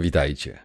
Witajcie. 0.00 0.58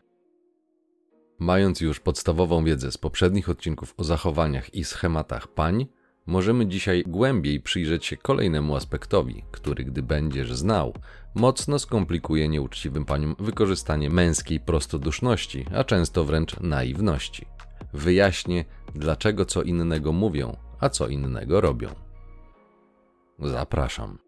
Mając 1.40 1.82
już 1.82 2.00
podstawową 2.00 2.64
wiedzę 2.64 2.92
z 2.92 2.98
poprzednich 2.98 3.50
odcinków 3.50 3.94
o 3.98 4.04
zachowaniach 4.04 4.76
i 4.76 4.84
schematach 4.84 5.48
pań, 5.48 5.88
możemy 6.26 6.68
dzisiaj 6.68 7.04
głębiej 7.08 7.62
przyjrzeć 7.62 8.06
się 8.06 8.18
kolejnemu 8.18 8.76
aspektowi, 8.76 9.44
który, 9.52 9.84
gdy 9.84 10.04
będziesz 10.04 10.54
znał, 10.54 10.94
mocno 11.36 11.80
skomplikuje 11.80 12.50
nieuczciwym 12.50 13.06
paniom 13.06 13.36
wykorzystanie 13.40 14.10
męskiej 14.10 14.60
prostoduszności, 14.60 15.66
a 15.76 15.84
często 15.84 16.24
wręcz 16.24 16.60
naiwności. 16.60 17.46
Wyjaśnię, 17.94 18.66
dlaczego 18.96 19.46
co 19.46 19.64
innego 19.64 20.12
mówią, 20.12 20.58
a 20.80 20.90
co 20.90 21.08
innego 21.08 21.62
robią. 21.62 21.90
Zapraszam. 23.40 24.23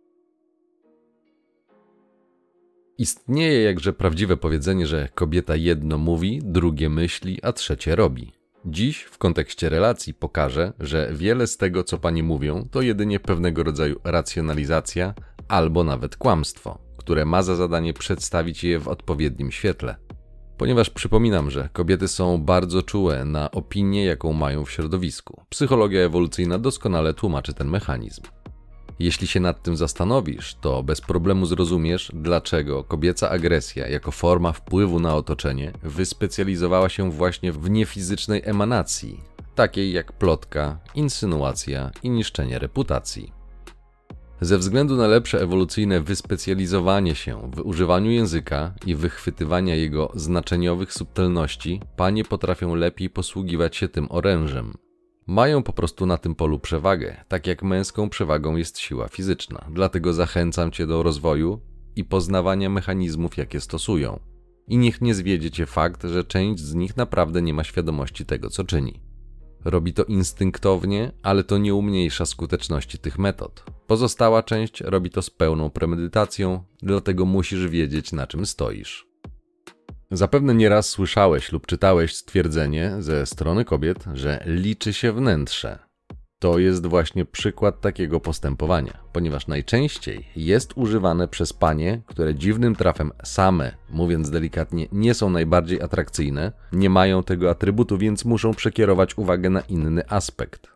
Istnieje 2.98 3.64
jakże 3.64 3.94
prawdziwe 3.94 4.38
powiedzenie, 4.38 4.88
że 4.88 5.10
kobieta 5.16 5.56
jedno 5.56 5.98
mówi, 5.98 6.40
drugie 6.44 6.90
myśli, 6.90 7.40
a 7.44 7.54
trzecie 7.54 7.96
robi. 7.96 8.32
Dziś 8.66 9.02
w 9.02 9.18
kontekście 9.18 9.70
relacji 9.70 10.14
pokażę, 10.14 10.74
że 10.80 11.10
wiele 11.14 11.48
z 11.48 11.58
tego, 11.58 11.84
co 11.84 11.98
pani 11.98 12.24
mówią, 12.24 12.68
to 12.72 12.82
jedynie 12.82 13.20
pewnego 13.20 13.64
rodzaju 13.64 14.00
racjonalizacja 14.04 15.14
albo 15.48 15.84
nawet 15.84 16.16
kłamstwo, 16.16 16.80
które 16.98 17.26
ma 17.26 17.44
za 17.44 17.56
zadanie 17.56 17.94
przedstawić 17.94 18.64
je 18.64 18.80
w 18.80 18.88
odpowiednim 18.88 19.52
świetle. 19.52 19.96
Ponieważ 20.58 20.90
przypominam, 20.90 21.52
że 21.52 21.70
kobiety 21.74 22.08
są 22.08 22.38
bardzo 22.38 22.82
czułe 22.84 23.26
na 23.26 23.52
opinię, 23.52 24.06
jaką 24.06 24.34
mają 24.34 24.66
w 24.66 24.72
środowisku. 24.72 25.42
Psychologia 25.50 26.02
ewolucyjna 26.02 26.60
doskonale 26.60 27.14
tłumaczy 27.14 27.54
ten 27.54 27.70
mechanizm. 27.70 28.22
Jeśli 29.00 29.28
się 29.28 29.40
nad 29.40 29.64
tym 29.64 29.78
zastanowisz, 29.78 30.56
to 30.62 30.84
bez 30.84 31.02
problemu 31.02 31.46
zrozumiesz, 31.46 32.12
dlaczego 32.14 32.84
kobieca 32.84 33.30
agresja 33.30 33.88
jako 33.88 34.12
forma 34.12 34.52
wpływu 34.52 35.00
na 35.00 35.16
otoczenie 35.16 35.72
wyspecjalizowała 35.84 36.90
się 36.90 37.12
właśnie 37.12 37.52
w 37.52 37.70
niefizycznej 37.70 38.42
emanacji, 38.46 39.22
takiej 39.56 39.94
jak 39.94 40.14
plotka, 40.14 40.80
insynuacja 40.96 41.92
i 42.04 42.10
niszczenie 42.10 42.60
reputacji. 42.60 43.32
Ze 44.42 44.58
względu 44.58 44.96
na 44.96 45.08
lepsze 45.08 45.42
ewolucyjne 45.42 46.02
wyspecjalizowanie 46.02 47.16
się 47.16 47.52
w 47.56 47.60
używaniu 47.60 48.12
języka 48.12 48.74
i 48.86 48.96
wychwytywania 48.96 49.76
jego 49.76 50.12
znaczeniowych 50.16 50.94
subtelności, 50.94 51.82
panie 51.96 52.24
potrafią 52.24 52.76
lepiej 52.76 53.10
posługiwać 53.10 53.76
się 53.76 53.88
tym 53.88 54.08
orężem, 54.10 54.74
mają 55.28 55.64
po 55.64 55.74
prostu 55.74 56.06
na 56.06 56.18
tym 56.18 56.36
polu 56.36 56.60
przewagę, 56.60 57.24
tak 57.28 57.48
jak 57.48 57.64
męską 57.64 58.10
przewagą 58.10 58.56
jest 58.56 58.80
siła 58.80 59.08
fizyczna. 59.08 59.66
Dlatego 59.72 60.14
zachęcam 60.14 60.72
Cię 60.72 60.88
do 60.88 61.04
rozwoju 61.04 61.62
i 61.96 62.04
poznawania 62.04 62.70
mechanizmów, 62.70 63.38
jakie 63.38 63.62
stosują. 63.62 64.20
I 64.68 64.78
niech 64.78 65.02
nie 65.02 65.16
zwiedzie 65.16 65.52
Cię 65.52 65.66
fakt, 65.66 66.04
że 66.04 66.24
część 66.24 66.64
z 66.64 66.74
nich 66.74 66.98
naprawdę 66.98 67.42
nie 67.42 67.54
ma 67.54 67.64
świadomości 67.64 68.26
tego, 68.26 68.50
co 68.50 68.64
czyni. 68.64 69.02
Robi 69.66 69.94
to 69.94 70.04
instynktownie, 70.04 71.12
ale 71.24 71.44
to 71.44 71.58
nie 71.58 71.76
umniejsza 71.76 72.26
skuteczności 72.26 72.98
tych 72.98 73.20
metod. 73.20 73.64
Pozostała 73.88 74.44
część 74.44 74.82
robi 74.82 75.10
to 75.10 75.22
z 75.22 75.30
pełną 75.30 75.70
premedytacją, 75.70 76.64
dlatego 76.82 77.26
musisz 77.26 77.68
wiedzieć, 77.68 78.12
na 78.12 78.28
czym 78.28 78.46
stoisz. 78.46 79.08
Zapewne 80.12 80.56
nieraz 80.56 80.90
słyszałeś 80.90 81.52
lub 81.52 81.68
czytałeś 81.68 82.16
stwierdzenie 82.16 82.96
ze 83.00 83.26
strony 83.26 83.66
kobiet, 83.66 84.06
że 84.14 84.44
liczy 84.46 84.94
się 84.94 85.14
wnętrze. 85.14 85.80
To 86.40 86.60
jest 86.60 86.86
właśnie 86.86 87.26
przykład 87.26 87.82
takiego 87.82 88.20
postępowania, 88.20 88.98
ponieważ 89.14 89.48
najczęściej 89.48 90.28
jest 90.36 90.74
używane 90.76 91.28
przez 91.28 91.54
panie, 91.54 92.02
które 92.06 92.36
dziwnym 92.36 92.76
trafem 92.76 93.12
same, 93.24 93.72
mówiąc 93.90 94.30
delikatnie, 94.30 94.88
nie 94.92 95.14
są 95.14 95.30
najbardziej 95.30 95.82
atrakcyjne, 95.82 96.52
nie 96.72 96.90
mają 96.90 97.24
tego 97.24 97.50
atrybutu, 97.50 97.98
więc 97.98 98.26
muszą 98.26 98.54
przekierować 98.54 99.18
uwagę 99.18 99.50
na 99.50 99.62
inny 99.62 100.10
aspekt. 100.10 100.75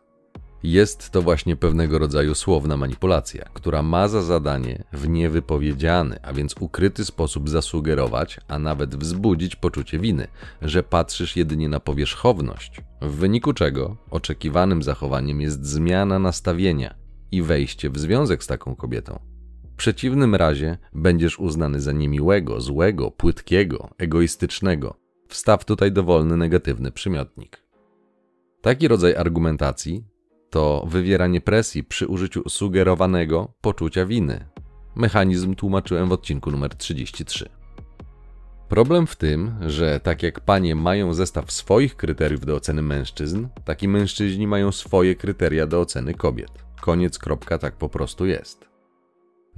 Jest 0.62 1.10
to 1.10 1.22
właśnie 1.22 1.56
pewnego 1.56 1.98
rodzaju 1.98 2.34
słowna 2.34 2.76
manipulacja, 2.76 3.44
która 3.54 3.82
ma 3.82 4.08
za 4.08 4.22
zadanie 4.22 4.84
w 4.92 5.08
niewypowiedziany, 5.08 6.22
a 6.22 6.32
więc 6.32 6.54
ukryty 6.60 7.04
sposób 7.04 7.48
zasugerować, 7.48 8.40
a 8.48 8.58
nawet 8.58 8.96
wzbudzić 8.96 9.56
poczucie 9.56 9.98
winy, 9.98 10.28
że 10.62 10.82
patrzysz 10.82 11.36
jedynie 11.36 11.68
na 11.68 11.80
powierzchowność, 11.80 12.80
w 13.02 13.10
wyniku 13.10 13.52
czego 13.52 13.96
oczekiwanym 14.10 14.82
zachowaniem 14.82 15.40
jest 15.40 15.66
zmiana 15.66 16.18
nastawienia 16.18 16.94
i 17.32 17.42
wejście 17.42 17.90
w 17.90 17.98
związek 17.98 18.44
z 18.44 18.46
taką 18.46 18.76
kobietą. 18.76 19.18
W 19.72 19.76
przeciwnym 19.76 20.34
razie 20.34 20.78
będziesz 20.92 21.38
uznany 21.38 21.80
za 21.80 21.92
niemiłego, 21.92 22.60
złego, 22.60 23.10
płytkiego, 23.10 23.90
egoistycznego. 23.98 24.94
Wstaw 25.28 25.64
tutaj 25.64 25.92
dowolny 25.92 26.36
negatywny 26.36 26.90
przymiotnik. 26.90 27.62
Taki 28.60 28.88
rodzaj 28.88 29.16
argumentacji 29.16 30.04
to 30.50 30.86
wywieranie 30.88 31.40
presji 31.40 31.84
przy 31.84 32.06
użyciu 32.06 32.48
sugerowanego 32.48 33.52
poczucia 33.60 34.06
winy. 34.06 34.46
Mechanizm 34.94 35.54
tłumaczyłem 35.54 36.08
w 36.08 36.12
odcinku 36.12 36.50
numer 36.50 36.74
33. 36.74 37.48
Problem 38.68 39.06
w 39.06 39.16
tym, 39.16 39.54
że 39.66 40.00
tak 40.00 40.22
jak 40.22 40.40
panie 40.40 40.74
mają 40.74 41.14
zestaw 41.14 41.52
swoich 41.52 41.96
kryteriów 41.96 42.46
do 42.46 42.54
oceny 42.54 42.82
mężczyzn, 42.82 43.46
tak 43.64 43.82
i 43.82 43.88
mężczyźni 43.88 44.46
mają 44.46 44.72
swoje 44.72 45.14
kryteria 45.14 45.66
do 45.66 45.80
oceny 45.80 46.14
kobiet. 46.14 46.64
Koniec, 46.80 47.18
kropka, 47.18 47.58
tak 47.58 47.76
po 47.76 47.88
prostu 47.88 48.26
jest. 48.26 48.69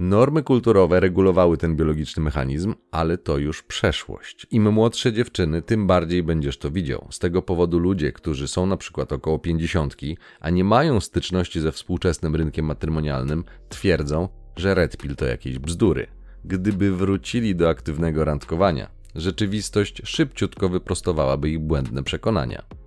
Normy 0.03 0.43
kulturowe 0.43 0.99
regulowały 0.99 1.57
ten 1.57 1.75
biologiczny 1.75 2.23
mechanizm, 2.23 2.73
ale 2.91 3.17
to 3.17 3.37
już 3.37 3.63
przeszłość. 3.63 4.47
Im 4.51 4.71
młodsze 4.71 5.13
dziewczyny, 5.13 5.61
tym 5.61 5.87
bardziej 5.87 6.23
będziesz 6.23 6.57
to 6.57 6.71
widział. 6.71 7.07
Z 7.11 7.19
tego 7.19 7.41
powodu 7.41 7.79
ludzie, 7.79 8.11
którzy 8.11 8.47
są 8.47 8.65
na 8.65 8.77
przykład 8.77 9.13
około 9.13 9.39
pięćdziesiątki, 9.39 10.17
a 10.39 10.49
nie 10.49 10.63
mają 10.63 10.99
styczności 10.99 11.61
ze 11.61 11.71
współczesnym 11.71 12.35
rynkiem 12.35 12.65
matrymonialnym, 12.65 13.43
twierdzą, 13.69 14.29
że 14.55 14.75
Red 14.75 14.97
Pill 14.97 15.15
to 15.15 15.25
jakieś 15.25 15.59
bzdury. 15.59 16.07
Gdyby 16.45 16.95
wrócili 16.95 17.55
do 17.55 17.69
aktywnego 17.69 18.25
randkowania, 18.25 18.89
rzeczywistość 19.15 20.01
szybciutko 20.05 20.69
wyprostowałaby 20.69 21.49
ich 21.49 21.59
błędne 21.59 22.03
przekonania. 22.03 22.82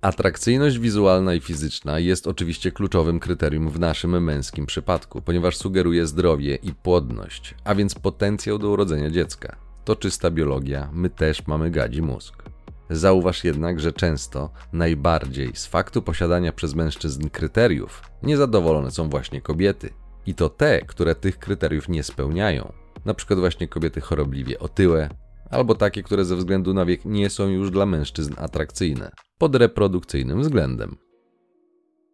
Atrakcyjność 0.00 0.78
wizualna 0.78 1.34
i 1.34 1.40
fizyczna 1.40 1.98
jest 1.98 2.26
oczywiście 2.26 2.72
kluczowym 2.72 3.20
kryterium 3.20 3.70
w 3.70 3.80
naszym 3.80 4.24
męskim 4.24 4.66
przypadku, 4.66 5.22
ponieważ 5.22 5.56
sugeruje 5.56 6.06
zdrowie 6.06 6.54
i 6.54 6.74
płodność, 6.74 7.54
a 7.64 7.74
więc 7.74 7.94
potencjał 7.94 8.58
do 8.58 8.68
urodzenia 8.68 9.10
dziecka. 9.10 9.56
To 9.84 9.96
czysta 9.96 10.30
biologia, 10.30 10.90
my 10.92 11.10
też 11.10 11.46
mamy 11.46 11.70
gadzi 11.70 12.02
mózg. 12.02 12.42
Zauważ 12.90 13.44
jednak, 13.44 13.80
że 13.80 13.92
często 13.92 14.50
najbardziej 14.72 15.50
z 15.54 15.66
faktu 15.66 16.02
posiadania 16.02 16.52
przez 16.52 16.74
mężczyzn 16.74 17.28
kryteriów 17.28 18.02
niezadowolone 18.22 18.90
są 18.90 19.08
właśnie 19.08 19.40
kobiety. 19.40 19.90
I 20.26 20.34
to 20.34 20.48
te, 20.48 20.80
które 20.80 21.14
tych 21.14 21.38
kryteriów 21.38 21.88
nie 21.88 22.02
spełniają. 22.02 22.72
Na 23.04 23.14
przykład 23.14 23.38
właśnie 23.38 23.68
kobiety 23.68 24.00
chorobliwie 24.00 24.58
otyłe, 24.58 25.08
albo 25.50 25.74
takie, 25.74 26.02
które 26.02 26.24
ze 26.24 26.36
względu 26.36 26.74
na 26.74 26.84
wiek 26.84 27.04
nie 27.04 27.30
są 27.30 27.48
już 27.48 27.70
dla 27.70 27.86
mężczyzn 27.86 28.34
atrakcyjne 28.36 29.10
pod 29.38 29.54
reprodukcyjnym 29.54 30.40
względem. 30.40 30.96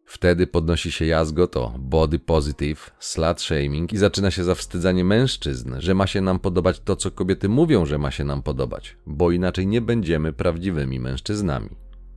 Wtedy 0.06 0.46
podnosi 0.46 0.92
się 0.92 1.06
jazgot 1.06 1.56
o 1.56 1.74
body 1.78 2.18
positive, 2.18 2.90
slut 2.98 3.40
shaming 3.40 3.92
i 3.92 3.96
zaczyna 3.96 4.30
się 4.30 4.44
zawstydzanie 4.44 5.04
mężczyzn, 5.04 5.74
że 5.78 5.94
ma 5.94 6.06
się 6.06 6.20
nam 6.20 6.38
podobać 6.38 6.80
to, 6.80 6.96
co 6.96 7.10
kobiety 7.10 7.48
mówią, 7.48 7.86
że 7.86 7.98
ma 7.98 8.10
się 8.10 8.24
nam 8.24 8.42
podobać, 8.42 8.96
bo 9.06 9.30
inaczej 9.30 9.66
nie 9.66 9.80
będziemy 9.80 10.32
prawdziwymi 10.32 11.00
mężczyznami. 11.00 11.70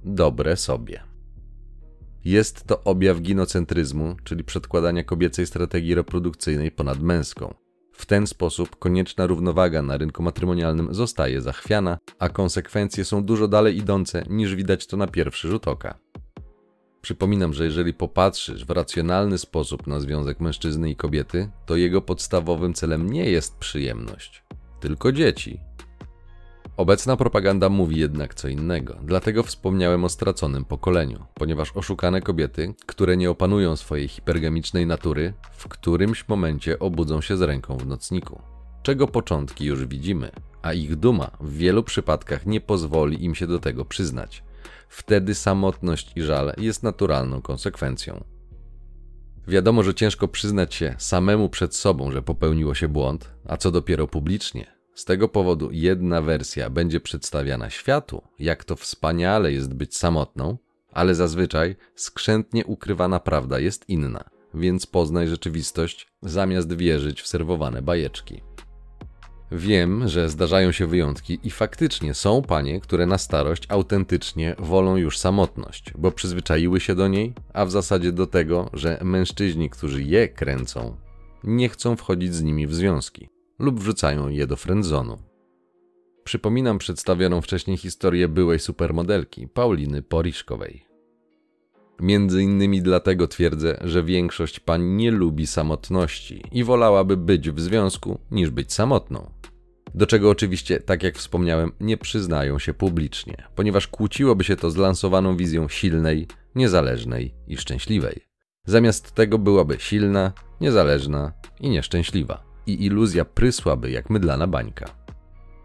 Dobre 0.03 0.57
sobie. 0.57 1.03
Jest 2.25 2.67
to 2.67 2.84
objaw 2.84 3.22
ginocentryzmu, 3.22 4.16
czyli 4.23 4.44
przedkładania 4.44 5.03
kobiecej 5.03 5.47
strategii 5.47 5.96
reprodukcyjnej 5.96 6.72
ponad 6.72 7.00
męską. 7.00 7.53
W 7.97 8.06
ten 8.06 8.28
sposób 8.28 8.76
konieczna 8.76 9.28
równowaga 9.28 9.82
na 9.82 9.97
rynku 9.97 10.23
matrymonialnym 10.23 10.94
zostaje 10.94 11.41
zachwiana, 11.41 11.97
a 12.20 12.29
konsekwencje 12.29 13.05
są 13.05 13.23
dużo 13.23 13.47
dalej 13.47 13.78
idące 13.78 14.23
niż 14.29 14.55
widać 14.55 14.88
to 14.88 14.97
na 14.97 15.08
pierwszy 15.08 15.47
rzut 15.47 15.67
oka. 15.67 15.97
Przypominam, 17.02 17.53
że 17.53 17.66
jeżeli 17.66 17.94
popatrzysz 17.94 18.66
w 18.66 18.70
racjonalny 18.70 19.38
sposób 19.38 19.88
na 19.88 19.99
związek 19.99 20.40
mężczyzny 20.40 20.90
i 20.90 20.96
kobiety, 20.96 21.49
to 21.66 21.76
jego 21.76 22.02
podstawowym 22.02 22.73
celem 22.73 23.09
nie 23.09 23.29
jest 23.29 23.58
przyjemność, 23.58 24.44
tylko 24.79 25.11
dzieci. 25.11 25.66
Obecna 26.78 27.18
propaganda 27.18 27.70
mówi 27.70 28.00
jednak 28.00 28.34
co 28.34 28.47
innego, 28.47 28.97
dlatego 29.03 29.44
wspomniałem 29.44 30.03
o 30.03 30.09
straconym 30.09 30.66
pokoleniu, 30.66 31.26
ponieważ 31.34 31.72
oszukane 31.76 32.22
kobiety, 32.22 32.74
które 32.85 33.18
nie 33.18 33.29
opanują 33.29 33.76
swojej 33.76 34.08
hipergamicznej 34.08 34.88
natury, 34.88 35.34
w 35.52 35.68
którymś 35.68 36.28
momencie 36.28 36.79
obudzą 36.79 37.22
się 37.22 37.38
z 37.38 37.41
ręką 37.41 37.78
w 37.78 37.88
nocniku, 37.88 38.41
czego 38.84 39.08
początki 39.08 39.66
już 39.66 39.85
widzimy, 39.85 40.32
a 40.62 40.74
ich 40.74 40.96
duma 40.96 41.32
w 41.40 41.58
wielu 41.58 41.84
przypadkach 41.84 42.46
nie 42.46 42.62
pozwoli 42.62 43.26
im 43.26 43.35
się 43.35 43.47
do 43.47 43.59
tego 43.59 43.85
przyznać. 43.85 44.44
Wtedy 44.90 45.35
samotność 45.35 46.12
i 46.16 46.22
żal 46.22 46.53
jest 46.58 46.84
naturalną 46.84 47.41
konsekwencją. 47.41 48.23
Wiadomo, 49.47 49.84
że 49.84 49.94
ciężko 49.94 50.28
przyznać 50.28 50.76
się 50.76 50.96
samemu 50.97 51.50
przed 51.50 51.76
sobą, 51.76 52.12
że 52.12 52.22
popełniło 52.22 52.76
się 52.76 52.88
błąd, 52.88 53.32
a 53.46 53.58
co 53.58 53.72
dopiero 53.72 54.08
publicznie 54.08 54.77
Z 54.97 55.05
tego 55.05 55.29
powodu 55.29 55.70
jedna 55.72 56.22
wersja 56.22 56.70
będzie 56.70 56.99
przedstawiana 56.99 57.70
światu, 57.70 58.22
jak 58.40 58.64
to 58.64 58.76
wspaniale 58.76 59.52
jest 59.52 59.73
być 59.73 59.97
samotną, 59.97 60.58
ale 60.91 61.16
zazwyczaj 61.16 61.76
skrzętnie 61.96 62.66
ukrywana 62.66 63.20
prawda 63.20 63.59
jest 63.59 63.90
inna, 63.90 64.23
więc 64.53 64.85
poznaj 64.85 65.28
rzeczywistość 65.28 66.08
zamiast 66.22 66.73
wierzyć 66.73 67.22
w 67.22 67.28
serwowane 67.28 67.82
bajeczki. 67.82 68.41
Wiem, 69.52 70.08
że 70.08 70.29
zdarzają 70.29 70.72
się 70.72 70.88
wyjątki 70.88 71.40
i 71.44 71.49
faktycznie 71.49 72.14
są 72.14 72.41
panie, 72.41 72.79
które 72.79 73.05
na 73.05 73.17
starość 73.17 73.64
autentycznie 73.70 74.55
wolą 74.59 74.96
już 74.96 75.17
samotność, 75.17 75.94
bo 75.97 76.11
przyzwyczaiły 76.11 76.79
się 76.79 76.96
do 76.96 77.08
niej, 77.08 77.34
a 77.53 77.66
w 77.66 77.72
zasadzie 77.72 78.11
do 78.11 78.28
tego, 78.28 78.70
że 78.73 78.99
mężczyźni, 79.03 79.70
którzy 79.70 80.03
je 80.03 80.28
kręcą, 80.28 80.96
nie 81.44 81.70
chcą 81.70 81.96
wchodzić 81.96 82.35
z 82.35 82.44
nimi 82.44 82.67
w 82.67 82.76
związki 82.76 83.36
lub 83.59 83.80
wrzucają 83.80 84.30
je 84.30 84.48
do 84.48 84.56
friendzonu. 84.56 85.18
Przypominam 86.24 86.78
przedstawioną 86.78 87.42
wcześniej 87.42 87.78
historię 87.78 88.28
byłej 88.28 88.59
supermodelki 88.59 89.48
Pauliny 89.48 90.02
Poriszkowej. 90.02 90.86
Między 92.00 92.44
innymi 92.44 92.82
dlatego 92.82 93.28
twierdzę, 93.28 93.80
że 93.84 94.04
większość 94.04 94.59
pań 94.59 94.84
nie 94.84 95.12
lubi 95.12 95.48
samotności 95.48 96.44
i 96.52 96.64
wolałaby 96.64 97.18
być 97.18 97.52
w 97.52 97.59
związku 97.59 98.20
niż 98.32 98.50
być 98.50 98.74
samotną. 98.74 99.32
Do 99.96 100.08
czego 100.08 100.30
oczywiście, 100.30 100.80
tak 100.80 101.04
jak 101.04 101.18
wspomniałem, 101.18 101.72
nie 101.80 101.98
przyznają 101.98 102.59
się 102.59 102.74
publicznie, 102.74 103.48
ponieważ 103.56 103.88
kłóciłoby 103.88 104.44
się 104.44 104.56
to 104.56 104.72
z 104.72 104.78
lansowaną 104.78 105.38
wizją 105.38 105.68
silnej, 105.68 106.28
niezależnej 106.56 107.34
i 107.48 107.58
szczęśliwej. 107.58 108.22
Zamiast 108.66 109.12
tego 109.12 109.38
byłaby 109.38 109.76
silna, 109.80 110.34
niezależna 110.62 111.34
i 111.59 111.70
nieszczęśliwa. 111.70 112.47
I 112.67 112.85
iluzja 112.85 113.25
prysłaby 113.25 113.91
jak 113.91 114.09
mydlana 114.09 114.47
bańka. 114.47 114.85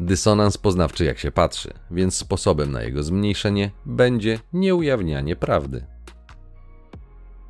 Dysonans 0.00 0.58
poznawczy 0.58 1.04
jak 1.04 1.18
się 1.18 1.30
patrzy, 1.30 1.70
więc 1.90 2.14
sposobem 2.14 2.72
na 2.72 2.82
jego 2.82 3.02
zmniejszenie 3.02 3.70
będzie 3.86 4.38
nieujawnianie 4.52 5.36
prawdy. 5.36 5.86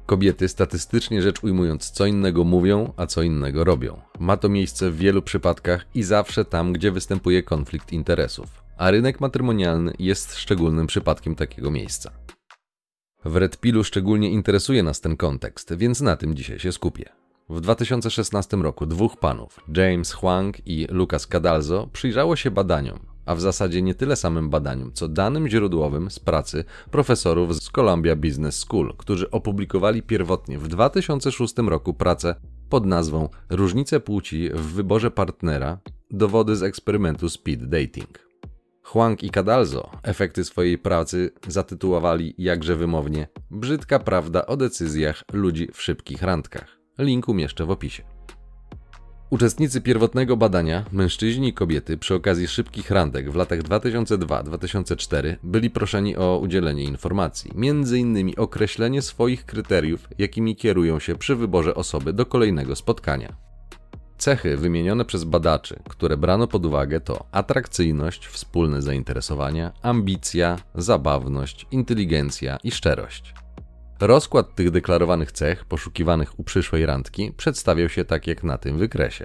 Kobiety 0.07 0.49
statystycznie 0.49 1.23
rzecz 1.23 1.45
ujmując 1.45 1.91
co 1.91 2.07
innego 2.07 2.45
mówią, 2.45 2.93
a 2.97 3.07
co 3.07 3.23
innego 3.23 3.65
robią. 3.65 4.01
Ma 4.19 4.37
to 4.37 4.49
miejsce 4.49 4.91
w 4.91 4.97
wielu 4.97 5.23
przypadkach 5.23 5.87
i 5.95 6.03
zawsze 6.03 6.45
tam, 6.45 6.73
gdzie 6.73 6.93
występuje 6.93 7.43
konflikt 7.43 7.93
interesów. 7.93 8.63
A 8.77 8.91
rynek 8.91 9.21
matrymonialny 9.21 9.93
jest 9.99 10.35
szczególnym 10.35 10.87
przypadkiem 10.87 11.35
takiego 11.35 11.71
miejsca. 11.71 12.11
W 13.25 13.37
Red 13.37 13.61
Pillu 13.61 13.85
szczególnie 13.85 14.31
interesuje 14.31 14.83
nas 14.83 15.01
ten 15.01 15.17
kontekst, 15.17 15.75
więc 15.75 16.01
na 16.01 16.17
tym 16.17 16.35
dzisiaj 16.35 16.59
się 16.59 16.73
skupię. 16.73 17.22
W 17.53 17.61
2016 17.61 18.57
roku 18.57 18.87
dwóch 18.87 19.17
panów, 19.17 19.61
James 19.77 20.13
Huang 20.13 20.67
i 20.67 20.87
Lucas 20.91 21.27
Cadalzo, 21.27 21.89
przyjrzało 21.93 22.37
się 22.37 22.51
badaniom, 22.51 22.99
a 23.27 23.35
w 23.35 23.41
zasadzie 23.41 23.83
nie 23.83 23.95
tyle 23.95 24.17
samym 24.17 24.51
badaniom, 24.51 24.93
co 24.93 25.09
danym 25.09 25.49
źródłowym 25.49 26.11
z 26.11 26.19
pracy 26.19 26.65
profesorów 26.91 27.55
z 27.55 27.71
Columbia 27.71 28.17
Business 28.17 28.59
School, 28.59 28.95
którzy 28.99 29.31
opublikowali 29.31 30.03
pierwotnie 30.03 30.59
w 30.59 30.69
2006 30.69 31.55
roku 31.59 31.95
pracę 31.95 32.35
pod 32.69 32.87
nazwą 32.87 33.29
Różnice 33.51 34.01
płci 34.01 34.51
w 34.55 34.61
wyborze 34.61 35.11
partnera 35.11 35.79
dowody 36.11 36.57
z 36.57 36.63
eksperymentu 36.63 37.29
speed 37.29 37.67
dating. 37.67 38.29
Huang 38.83 39.23
i 39.23 39.31
Cadalzo 39.31 39.91
efekty 40.03 40.45
swojej 40.45 40.79
pracy 40.79 41.31
zatytułowali 41.49 42.35
jakże 42.39 42.77
wymownie 42.77 43.29
Brzydka 43.51 43.99
prawda 43.99 44.47
o 44.47 44.57
decyzjach 44.57 45.23
ludzi 45.33 45.69
w 45.73 45.83
szybkich 45.83 46.23
randkach. 46.23 46.82
Link 46.99 47.29
umieszczę 47.29 47.67
w 47.67 47.71
opisie. 47.71 48.03
Uczestnicy 49.31 49.81
pierwotnego 49.81 50.37
badania, 50.37 50.85
mężczyźni 50.93 51.49
i 51.49 51.53
kobiety, 51.53 51.99
przy 51.99 52.15
okazji 52.15 52.49
szybkich 52.49 52.91
randek 52.91 53.31
w 53.31 53.35
latach 53.35 53.63
2002-2004 53.63 55.37
byli 55.43 55.71
proszeni 55.71 56.17
o 56.17 56.39
udzielenie 56.39 56.85
informacji, 56.85 57.51
m.in. 57.57 58.33
określenie 58.37 59.03
swoich 59.03 59.47
kryteriów, 59.47 60.09
jakimi 60.19 60.57
kierują 60.57 60.99
się 60.99 61.17
przy 61.17 61.37
wyborze 61.37 61.75
osoby 61.75 62.13
do 62.13 62.27
kolejnego 62.27 62.77
spotkania. 62.77 63.37
Cechy 64.19 64.57
wymienione 64.57 65.05
przez 65.05 65.25
badaczy, 65.25 65.83
które 65.89 66.17
brano 66.17 66.47
pod 66.47 66.67
uwagę 66.67 67.01
to 67.01 67.25
atrakcyjność, 67.33 68.27
wspólne 68.27 68.83
zainteresowania, 68.83 69.73
ambicja, 69.83 70.59
zabawność, 70.75 71.67
inteligencja 71.71 72.59
i 72.65 72.71
szczerość. 72.71 73.35
Rozkład 74.05 74.55
tych 74.55 74.71
deklarowanych 74.71 75.33
cech 75.33 75.65
poszukiwanych 75.65 76.41
u 76.41 76.45
przyszłej 76.45 76.87
randki 76.87 77.33
przedstawiał 77.37 77.89
się 77.89 78.05
tak 78.05 78.27
jak 78.27 78.45
na 78.45 78.59
tym 78.59 78.79
wykresie. 78.79 79.25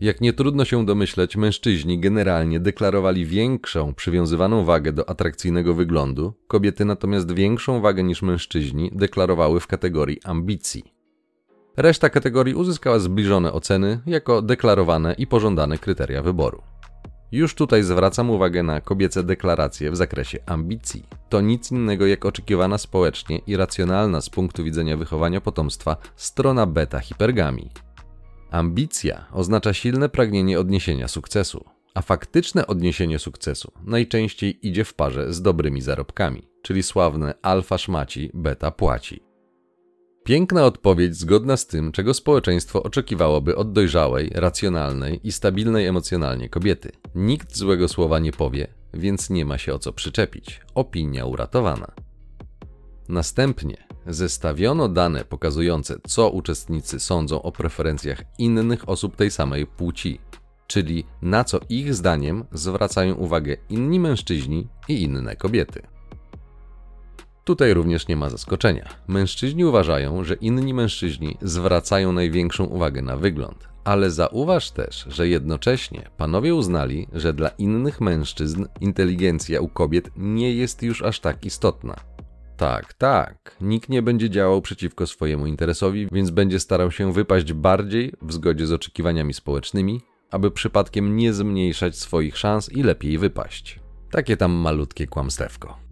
Jak 0.00 0.20
nie 0.20 0.32
trudno 0.32 0.64
się 0.64 0.86
domyśleć, 0.86 1.36
mężczyźni 1.36 2.00
generalnie 2.00 2.60
deklarowali 2.60 3.26
większą 3.26 3.94
przywiązywaną 3.94 4.64
wagę 4.64 4.92
do 4.92 5.10
atrakcyjnego 5.10 5.74
wyglądu, 5.74 6.32
kobiety 6.48 6.84
natomiast 6.84 7.32
większą 7.32 7.80
wagę 7.80 8.02
niż 8.02 8.22
mężczyźni 8.22 8.90
deklarowały 8.94 9.60
w 9.60 9.66
kategorii 9.66 10.20
ambicji. 10.24 10.84
Reszta 11.76 12.10
kategorii 12.10 12.54
uzyskała 12.54 12.98
zbliżone 12.98 13.52
oceny 13.52 14.00
jako 14.06 14.42
deklarowane 14.42 15.14
i 15.18 15.26
pożądane 15.26 15.78
kryteria 15.78 16.22
wyboru. 16.22 16.62
Już 17.32 17.54
tutaj 17.54 17.82
zwracam 17.82 18.30
uwagę 18.30 18.62
na 18.62 18.80
kobiece 18.80 19.22
deklaracje 19.22 19.90
w 19.90 19.96
zakresie 19.96 20.38
ambicji. 20.46 21.06
To 21.28 21.40
nic 21.40 21.72
innego 21.72 22.06
jak 22.06 22.24
oczekiwana 22.24 22.78
społecznie 22.78 23.38
i 23.46 23.56
racjonalna 23.56 24.20
z 24.20 24.30
punktu 24.30 24.64
widzenia 24.64 24.96
wychowania 24.96 25.40
potomstwa 25.40 25.96
strona 26.16 26.66
beta 26.66 27.00
hipergami. 27.00 27.70
Ambicja 28.50 29.26
oznacza 29.32 29.72
silne 29.72 30.08
pragnienie 30.08 30.60
odniesienia 30.60 31.08
sukcesu, 31.08 31.64
a 31.94 32.02
faktyczne 32.02 32.66
odniesienie 32.66 33.18
sukcesu 33.18 33.72
najczęściej 33.84 34.68
idzie 34.68 34.84
w 34.84 34.94
parze 34.94 35.32
z 35.32 35.42
dobrymi 35.42 35.80
zarobkami, 35.80 36.48
czyli 36.62 36.82
sławne 36.82 37.34
alfa 37.42 37.78
szmaci, 37.78 38.30
beta 38.34 38.70
płaci. 38.70 39.25
Piękna 40.26 40.64
odpowiedź 40.64 41.16
zgodna 41.16 41.56
z 41.56 41.66
tym, 41.66 41.92
czego 41.92 42.14
społeczeństwo 42.14 42.82
oczekiwałoby 42.82 43.56
od 43.56 43.72
dojrzałej, 43.72 44.30
racjonalnej 44.34 45.20
i 45.24 45.32
stabilnej 45.32 45.86
emocjonalnie 45.86 46.48
kobiety. 46.48 46.92
Nikt 47.14 47.56
złego 47.56 47.88
słowa 47.88 48.18
nie 48.18 48.32
powie, 48.32 48.68
więc 48.94 49.30
nie 49.30 49.44
ma 49.44 49.58
się 49.58 49.74
o 49.74 49.78
co 49.78 49.92
przyczepić. 49.92 50.60
Opinia 50.74 51.24
uratowana. 51.26 51.92
Następnie 53.08 53.76
zestawiono 54.06 54.88
dane 54.88 55.24
pokazujące, 55.24 55.96
co 56.06 56.30
uczestnicy 56.30 57.00
sądzą 57.00 57.42
o 57.42 57.52
preferencjach 57.52 58.22
innych 58.38 58.88
osób 58.88 59.16
tej 59.16 59.30
samej 59.30 59.66
płci, 59.66 60.20
czyli 60.66 61.04
na 61.22 61.44
co 61.44 61.60
ich 61.68 61.94
zdaniem 61.94 62.44
zwracają 62.52 63.14
uwagę 63.14 63.56
inni 63.68 64.00
mężczyźni 64.00 64.68
i 64.88 65.02
inne 65.02 65.36
kobiety. 65.36 65.95
Tutaj 67.46 67.74
również 67.74 68.08
nie 68.08 68.16
ma 68.16 68.30
zaskoczenia. 68.30 68.88
Mężczyźni 69.08 69.64
uważają, 69.64 70.24
że 70.24 70.34
inni 70.34 70.74
mężczyźni 70.74 71.36
zwracają 71.42 72.12
największą 72.12 72.64
uwagę 72.64 73.02
na 73.02 73.16
wygląd, 73.16 73.68
ale 73.84 74.10
zauważ 74.10 74.70
też, 74.70 75.06
że 75.08 75.28
jednocześnie 75.28 76.10
panowie 76.16 76.54
uznali, 76.54 77.08
że 77.12 77.32
dla 77.32 77.48
innych 77.48 78.00
mężczyzn 78.00 78.64
inteligencja 78.80 79.60
u 79.60 79.68
kobiet 79.68 80.10
nie 80.16 80.54
jest 80.54 80.82
już 80.82 81.02
aż 81.02 81.20
tak 81.20 81.44
istotna. 81.44 81.96
Tak, 82.56 82.94
tak, 82.94 83.56
nikt 83.60 83.88
nie 83.88 84.02
będzie 84.02 84.30
działał 84.30 84.62
przeciwko 84.62 85.06
swojemu 85.06 85.46
interesowi, 85.46 86.08
więc 86.12 86.30
będzie 86.30 86.60
starał 86.60 86.90
się 86.90 87.12
wypaść 87.12 87.52
bardziej 87.52 88.12
w 88.22 88.32
zgodzie 88.32 88.66
z 88.66 88.72
oczekiwaniami 88.72 89.34
społecznymi, 89.34 90.00
aby 90.30 90.50
przypadkiem 90.50 91.16
nie 91.16 91.32
zmniejszać 91.32 91.98
swoich 91.98 92.38
szans 92.38 92.72
i 92.72 92.82
lepiej 92.82 93.18
wypaść. 93.18 93.80
Takie 94.10 94.36
tam 94.36 94.52
malutkie 94.52 95.06
kłamstewko. 95.06 95.85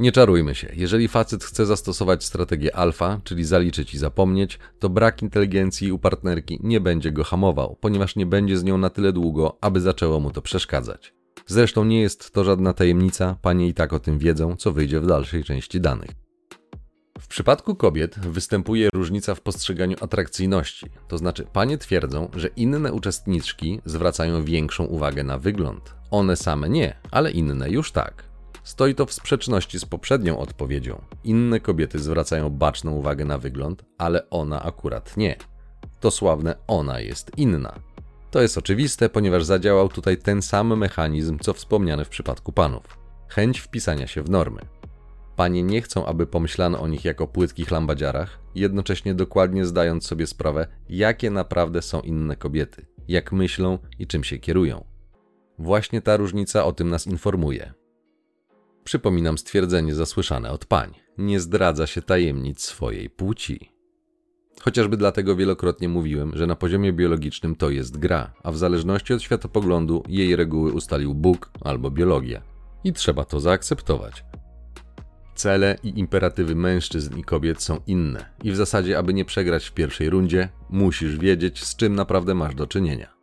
Nie 0.00 0.12
czarujmy 0.12 0.54
się, 0.54 0.72
jeżeli 0.76 1.08
facet 1.08 1.44
chce 1.44 1.66
zastosować 1.66 2.24
strategię 2.24 2.76
alfa, 2.76 3.20
czyli 3.24 3.44
zaliczyć 3.44 3.94
i 3.94 3.98
zapomnieć, 3.98 4.58
to 4.78 4.88
brak 4.88 5.22
inteligencji 5.22 5.92
u 5.92 5.98
partnerki 5.98 6.58
nie 6.62 6.80
będzie 6.80 7.12
go 7.12 7.24
hamował, 7.24 7.76
ponieważ 7.80 8.16
nie 8.16 8.26
będzie 8.26 8.58
z 8.58 8.64
nią 8.64 8.78
na 8.78 8.90
tyle 8.90 9.12
długo, 9.12 9.58
aby 9.60 9.80
zaczęło 9.80 10.20
mu 10.20 10.30
to 10.30 10.42
przeszkadzać. 10.42 11.14
Zresztą 11.46 11.84
nie 11.84 12.00
jest 12.00 12.30
to 12.32 12.44
żadna 12.44 12.72
tajemnica, 12.72 13.36
panie 13.42 13.68
i 13.68 13.74
tak 13.74 13.92
o 13.92 14.00
tym 14.00 14.18
wiedzą, 14.18 14.56
co 14.56 14.72
wyjdzie 14.72 15.00
w 15.00 15.06
dalszej 15.06 15.44
części 15.44 15.80
danych. 15.80 16.10
W 17.20 17.28
przypadku 17.28 17.74
kobiet 17.74 18.18
występuje 18.18 18.88
różnica 18.92 19.34
w 19.34 19.40
postrzeganiu 19.40 19.96
atrakcyjności, 20.00 20.86
to 21.08 21.18
znaczy 21.18 21.46
panie 21.52 21.78
twierdzą, 21.78 22.30
że 22.34 22.48
inne 22.48 22.92
uczestniczki 22.92 23.80
zwracają 23.84 24.44
większą 24.44 24.84
uwagę 24.84 25.24
na 25.24 25.38
wygląd. 25.38 25.94
One 26.10 26.36
same 26.36 26.68
nie, 26.68 26.96
ale 27.10 27.30
inne 27.30 27.70
już 27.70 27.92
tak. 27.92 28.29
Stoi 28.64 28.94
to 28.94 29.06
w 29.06 29.12
sprzeczności 29.12 29.78
z 29.78 29.84
poprzednią 29.84 30.38
odpowiedzią. 30.38 31.02
Inne 31.24 31.60
kobiety 31.60 31.98
zwracają 31.98 32.50
baczną 32.50 32.92
uwagę 32.92 33.24
na 33.24 33.38
wygląd, 33.38 33.84
ale 33.98 34.30
ona 34.30 34.62
akurat 34.62 35.16
nie. 35.16 35.36
To 36.00 36.10
sławne 36.10 36.54
ona 36.66 37.00
jest 37.00 37.30
inna. 37.36 37.74
To 38.30 38.42
jest 38.42 38.58
oczywiste, 38.58 39.08
ponieważ 39.08 39.44
zadziałał 39.44 39.88
tutaj 39.88 40.16
ten 40.16 40.42
sam 40.42 40.78
mechanizm, 40.78 41.38
co 41.38 41.54
wspomniany 41.54 42.04
w 42.04 42.08
przypadku 42.08 42.52
panów. 42.52 42.98
Chęć 43.28 43.60
wpisania 43.60 44.06
się 44.06 44.22
w 44.22 44.30
normy. 44.30 44.60
Panie 45.36 45.62
nie 45.62 45.82
chcą, 45.82 46.06
aby 46.06 46.26
pomyślano 46.26 46.80
o 46.80 46.88
nich 46.88 47.04
jako 47.04 47.26
płytkich 47.26 47.70
lambadziarach, 47.70 48.38
jednocześnie 48.54 49.14
dokładnie 49.14 49.66
zdając 49.66 50.06
sobie 50.06 50.26
sprawę, 50.26 50.66
jakie 50.88 51.30
naprawdę 51.30 51.82
są 51.82 52.00
inne 52.00 52.36
kobiety, 52.36 52.86
jak 53.08 53.32
myślą 53.32 53.78
i 53.98 54.06
czym 54.06 54.24
się 54.24 54.38
kierują. 54.38 54.84
Właśnie 55.58 56.02
ta 56.02 56.16
różnica 56.16 56.64
o 56.64 56.72
tym 56.72 56.90
nas 56.90 57.06
informuje. 57.06 57.79
Przypominam 58.84 59.38
stwierdzenie 59.38 59.94
zasłyszane 59.94 60.50
od 60.50 60.64
pań: 60.64 60.94
nie 61.18 61.40
zdradza 61.40 61.86
się 61.86 62.02
tajemnic 62.02 62.62
swojej 62.62 63.10
płci. 63.10 63.80
Chociażby 64.60 64.96
dlatego 64.96 65.36
wielokrotnie 65.36 65.88
mówiłem, 65.88 66.32
że 66.34 66.46
na 66.46 66.56
poziomie 66.56 66.92
biologicznym 66.92 67.56
to 67.56 67.70
jest 67.70 67.98
gra, 67.98 68.32
a 68.42 68.52
w 68.52 68.58
zależności 68.58 69.14
od 69.14 69.22
światopoglądu 69.22 70.02
jej 70.08 70.36
reguły 70.36 70.72
ustalił 70.72 71.14
Bóg 71.14 71.50
albo 71.60 71.90
biologia. 71.90 72.42
I 72.84 72.92
trzeba 72.92 73.24
to 73.24 73.40
zaakceptować. 73.40 74.24
Cele 75.34 75.76
i 75.82 75.98
imperatywy 75.98 76.54
mężczyzn 76.54 77.18
i 77.18 77.24
kobiet 77.24 77.62
są 77.62 77.80
inne, 77.86 78.26
i 78.42 78.52
w 78.52 78.56
zasadzie, 78.56 78.98
aby 78.98 79.14
nie 79.14 79.24
przegrać 79.24 79.66
w 79.66 79.72
pierwszej 79.72 80.10
rundzie, 80.10 80.48
musisz 80.70 81.18
wiedzieć, 81.18 81.64
z 81.64 81.76
czym 81.76 81.94
naprawdę 81.94 82.34
masz 82.34 82.54
do 82.54 82.66
czynienia. 82.66 83.19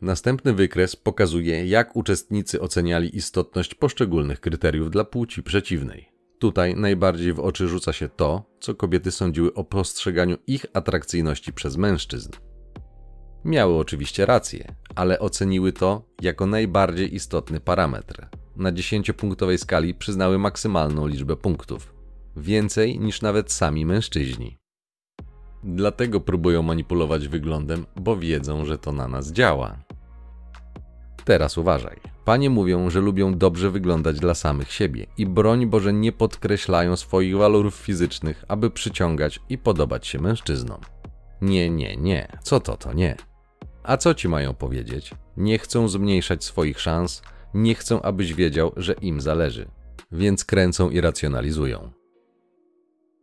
Następny 0.00 0.52
wykres 0.52 0.96
pokazuje, 0.96 1.66
jak 1.66 1.96
uczestnicy 1.96 2.60
oceniali 2.60 3.16
istotność 3.16 3.74
poszczególnych 3.74 4.40
kryteriów 4.40 4.90
dla 4.90 5.04
płci 5.04 5.42
przeciwnej. 5.42 6.08
Tutaj 6.38 6.76
najbardziej 6.76 7.32
w 7.32 7.40
oczy 7.40 7.68
rzuca 7.68 7.92
się 7.92 8.08
to, 8.08 8.44
co 8.60 8.74
kobiety 8.74 9.10
sądziły 9.10 9.54
o 9.54 9.64
postrzeganiu 9.64 10.36
ich 10.46 10.66
atrakcyjności 10.72 11.52
przez 11.52 11.76
mężczyzn. 11.76 12.30
Miały 13.44 13.78
oczywiście 13.78 14.26
rację, 14.26 14.74
ale 14.94 15.18
oceniły 15.18 15.72
to 15.72 16.02
jako 16.22 16.46
najbardziej 16.46 17.14
istotny 17.14 17.60
parametr. 17.60 18.28
Na 18.56 18.72
10-punktowej 18.72 19.58
skali 19.58 19.94
przyznały 19.94 20.38
maksymalną 20.38 21.06
liczbę 21.06 21.36
punktów. 21.36 21.94
Więcej 22.36 23.00
niż 23.00 23.22
nawet 23.22 23.52
sami 23.52 23.86
mężczyźni. 23.86 24.58
Dlatego 25.64 26.20
próbują 26.20 26.62
manipulować 26.62 27.28
wyglądem, 27.28 27.86
bo 27.96 28.16
wiedzą, 28.16 28.64
że 28.64 28.78
to 28.78 28.92
na 28.92 29.08
nas 29.08 29.32
działa. 29.32 29.87
Teraz 31.28 31.58
uważaj. 31.58 31.96
Panie 32.24 32.50
mówią, 32.50 32.90
że 32.90 33.00
lubią 33.00 33.38
dobrze 33.38 33.70
wyglądać 33.70 34.20
dla 34.20 34.34
samych 34.34 34.72
siebie 34.72 35.06
i 35.18 35.26
broń 35.26 35.66
Boże 35.66 35.92
nie 35.92 36.12
podkreślają 36.12 36.96
swoich 36.96 37.36
walorów 37.36 37.74
fizycznych, 37.74 38.44
aby 38.48 38.70
przyciągać 38.70 39.40
i 39.48 39.58
podobać 39.58 40.06
się 40.06 40.18
mężczyznom. 40.18 40.80
Nie, 41.40 41.70
nie, 41.70 41.96
nie. 41.96 42.28
Co 42.42 42.60
to, 42.60 42.76
to 42.76 42.92
nie. 42.92 43.16
A 43.82 43.96
co 43.96 44.14
ci 44.14 44.28
mają 44.28 44.54
powiedzieć? 44.54 45.14
Nie 45.36 45.58
chcą 45.58 45.88
zmniejszać 45.88 46.44
swoich 46.44 46.80
szans, 46.80 47.22
nie 47.54 47.74
chcą, 47.74 48.02
abyś 48.02 48.34
wiedział, 48.34 48.72
że 48.76 48.92
im 48.92 49.20
zależy. 49.20 49.68
Więc 50.12 50.44
kręcą 50.44 50.90
i 50.90 51.00
racjonalizują. 51.00 51.90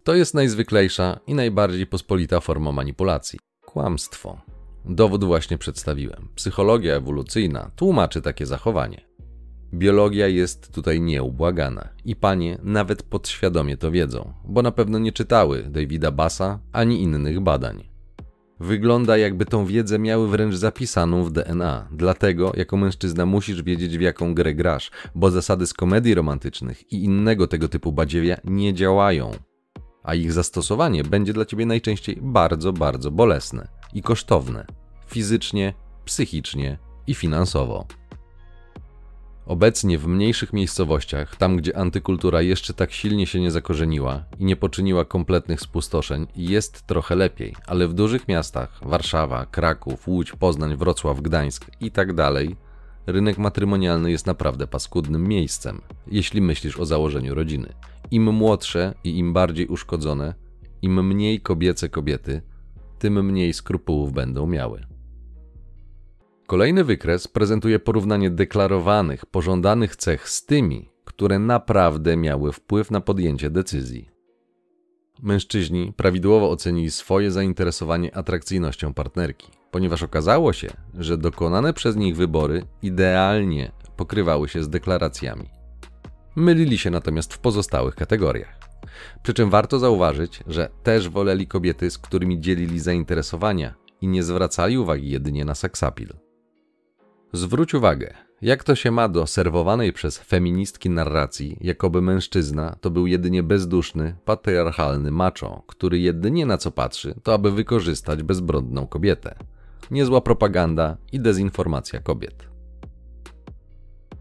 To 0.03 0.15
jest 0.15 0.33
najzwyklejsza 0.33 1.19
i 1.27 1.33
najbardziej 1.33 1.87
pospolita 1.87 2.39
forma 2.39 2.71
manipulacji 2.71 3.39
kłamstwo. 3.65 4.54
Dowód 4.89 5.23
właśnie 5.23 5.57
przedstawiłem. 5.57 6.27
Psychologia 6.35 6.95
ewolucyjna 6.95 7.71
tłumaczy 7.75 8.21
takie 8.21 8.45
zachowanie. 8.45 9.01
Biologia 9.73 10.27
jest 10.27 10.73
tutaj 10.73 11.01
nieubłagana 11.01 11.89
i 12.05 12.15
panie 12.15 12.57
nawet 12.63 13.03
podświadomie 13.03 13.77
to 13.77 13.91
wiedzą, 13.91 14.33
bo 14.45 14.61
na 14.61 14.71
pewno 14.71 14.99
nie 14.99 15.11
czytały 15.11 15.63
Davida 15.63 16.11
Bassa 16.11 16.59
ani 16.71 17.01
innych 17.03 17.39
badań. 17.39 17.83
Wygląda 18.59 19.17
jakby 19.17 19.45
tą 19.45 19.65
wiedzę 19.65 19.99
miały 19.99 20.27
wręcz 20.27 20.55
zapisaną 20.55 21.23
w 21.23 21.31
DNA, 21.31 21.87
dlatego 21.91 22.51
jako 22.55 22.77
mężczyzna 22.77 23.25
musisz 23.25 23.63
wiedzieć 23.63 23.97
w 23.97 24.01
jaką 24.01 24.33
grę 24.33 24.55
grasz, 24.55 24.91
bo 25.15 25.31
zasady 25.31 25.67
z 25.67 25.73
komedii 25.73 26.15
romantycznych 26.15 26.93
i 26.93 27.03
innego 27.03 27.47
tego 27.47 27.67
typu 27.67 27.91
badziewia 27.91 28.37
nie 28.43 28.73
działają, 28.73 29.31
a 30.03 30.15
ich 30.15 30.31
zastosowanie 30.31 31.03
będzie 31.03 31.33
dla 31.33 31.45
ciebie 31.45 31.65
najczęściej 31.65 32.19
bardzo, 32.21 32.73
bardzo 32.73 33.11
bolesne 33.11 33.67
i 33.95 34.01
kosztowne 34.01 34.65
fizycznie, 35.07 35.73
psychicznie 36.05 36.77
i 37.07 37.15
finansowo. 37.15 37.85
Obecnie 39.45 39.97
w 39.97 40.07
mniejszych 40.07 40.53
miejscowościach, 40.53 41.35
tam 41.35 41.57
gdzie 41.57 41.77
antykultura 41.77 42.41
jeszcze 42.41 42.73
tak 42.73 42.91
silnie 42.91 43.27
się 43.27 43.41
nie 43.41 43.51
zakorzeniła 43.51 44.23
i 44.39 44.45
nie 44.45 44.55
poczyniła 44.55 45.05
kompletnych 45.05 45.61
spustoszeń, 45.61 46.27
jest 46.35 46.87
trochę 46.87 47.15
lepiej, 47.15 47.55
ale 47.67 47.87
w 47.87 47.93
dużych 47.93 48.27
miastach 48.27 48.79
Warszawa, 48.81 49.45
Kraków, 49.45 50.07
Łódź, 50.07 50.31
Poznań, 50.31 50.75
Wrocław, 50.75 51.21
Gdańsk 51.21 51.65
i 51.81 51.91
tak 51.91 52.13
dalej, 52.13 52.55
rynek 53.07 53.37
matrymonialny 53.37 54.11
jest 54.11 54.25
naprawdę 54.25 54.67
paskudnym 54.67 55.27
miejscem, 55.27 55.81
jeśli 56.07 56.41
myślisz 56.41 56.79
o 56.79 56.85
założeniu 56.85 57.35
rodziny. 57.35 57.73
Im 58.11 58.33
młodsze 58.33 58.93
i 59.03 59.17
im 59.17 59.33
bardziej 59.33 59.67
uszkodzone, 59.67 60.33
im 60.81 61.07
mniej 61.07 61.41
kobiece 61.41 61.89
kobiety, 61.89 62.41
tym 63.05 63.25
mniej 63.25 63.53
skrupułów 63.53 64.13
będą 64.13 64.47
miały. 64.47 64.85
Kolejny 66.47 66.83
wykres 66.83 67.27
prezentuje 67.27 67.79
porównanie 67.79 68.29
deklarowanych, 68.29 69.25
pożądanych 69.25 69.95
cech 69.95 70.29
z 70.29 70.45
tymi, 70.45 70.89
które 71.03 71.39
naprawdę 71.39 72.17
miały 72.17 72.51
wpływ 72.51 72.91
na 72.91 73.01
podjęcie 73.01 73.49
decyzji. 73.49 74.09
Mężczyźni 75.21 75.93
prawidłowo 75.97 76.49
ocenili 76.49 76.91
swoje 76.91 77.31
zainteresowanie 77.31 78.15
atrakcyjnością 78.15 78.93
partnerki, 78.93 79.47
ponieważ 79.71 80.03
okazało 80.03 80.53
się, 80.53 80.67
że 80.93 81.17
dokonane 81.17 81.73
przez 81.73 81.95
nich 81.95 82.15
wybory 82.15 82.65
idealnie 82.81 83.71
pokrywały 83.97 84.49
się 84.49 84.63
z 84.63 84.69
deklaracjami. 84.69 85.49
Mylili 86.35 86.77
się 86.77 86.89
natomiast 86.89 87.33
w 87.33 87.39
pozostałych 87.39 87.95
kategoriach. 87.95 88.59
Przy 89.23 89.33
czym 89.33 89.49
warto 89.49 89.79
zauważyć, 89.79 90.43
że 90.47 90.69
też 90.83 91.09
woleli 91.09 91.47
kobiety, 91.47 91.91
z 91.91 91.97
którymi 91.97 92.39
dzielili 92.39 92.79
zainteresowania 92.79 93.73
i 94.01 94.07
nie 94.07 94.23
zwracali 94.23 94.77
uwagi 94.77 95.09
jedynie 95.09 95.45
na 95.45 95.55
seksapil. 95.55 96.13
Zwróć 97.33 97.73
uwagę, 97.73 98.13
jak 98.41 98.63
to 98.63 98.75
się 98.75 98.91
ma 98.91 99.09
do 99.09 99.27
serwowanej 99.27 99.93
przez 99.93 100.19
feministki 100.19 100.89
narracji, 100.89 101.57
jakoby 101.61 102.01
mężczyzna 102.01 102.75
to 102.81 102.89
był 102.89 103.07
jedynie 103.07 103.43
bezduszny, 103.43 104.15
patriarchalny 104.25 105.11
macho, 105.11 105.63
który 105.67 105.99
jedynie 105.99 106.45
na 106.45 106.57
co 106.57 106.71
patrzy, 106.71 107.15
to 107.23 107.33
aby 107.33 107.51
wykorzystać 107.51 108.23
bezbrodną 108.23 108.87
kobietę. 108.87 109.35
Niezła 109.91 110.21
propaganda 110.21 110.97
i 111.11 111.19
dezinformacja 111.19 111.99
kobiet. 111.99 112.54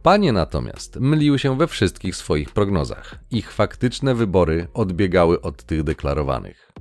Panie 0.05 0.33
natomiast 0.33 0.97
myliły 1.01 1.39
się 1.39 1.59
we 1.59 1.67
wszystkich 1.67 2.17
swoich 2.17 2.51
prognozach. 2.51 3.19
Ich 3.31 3.53
faktyczne 3.53 4.15
wybory 4.15 4.69
odbiegały 4.75 5.41
od 5.41 5.63
tych 5.63 5.83
deklarowanych. 5.83 6.73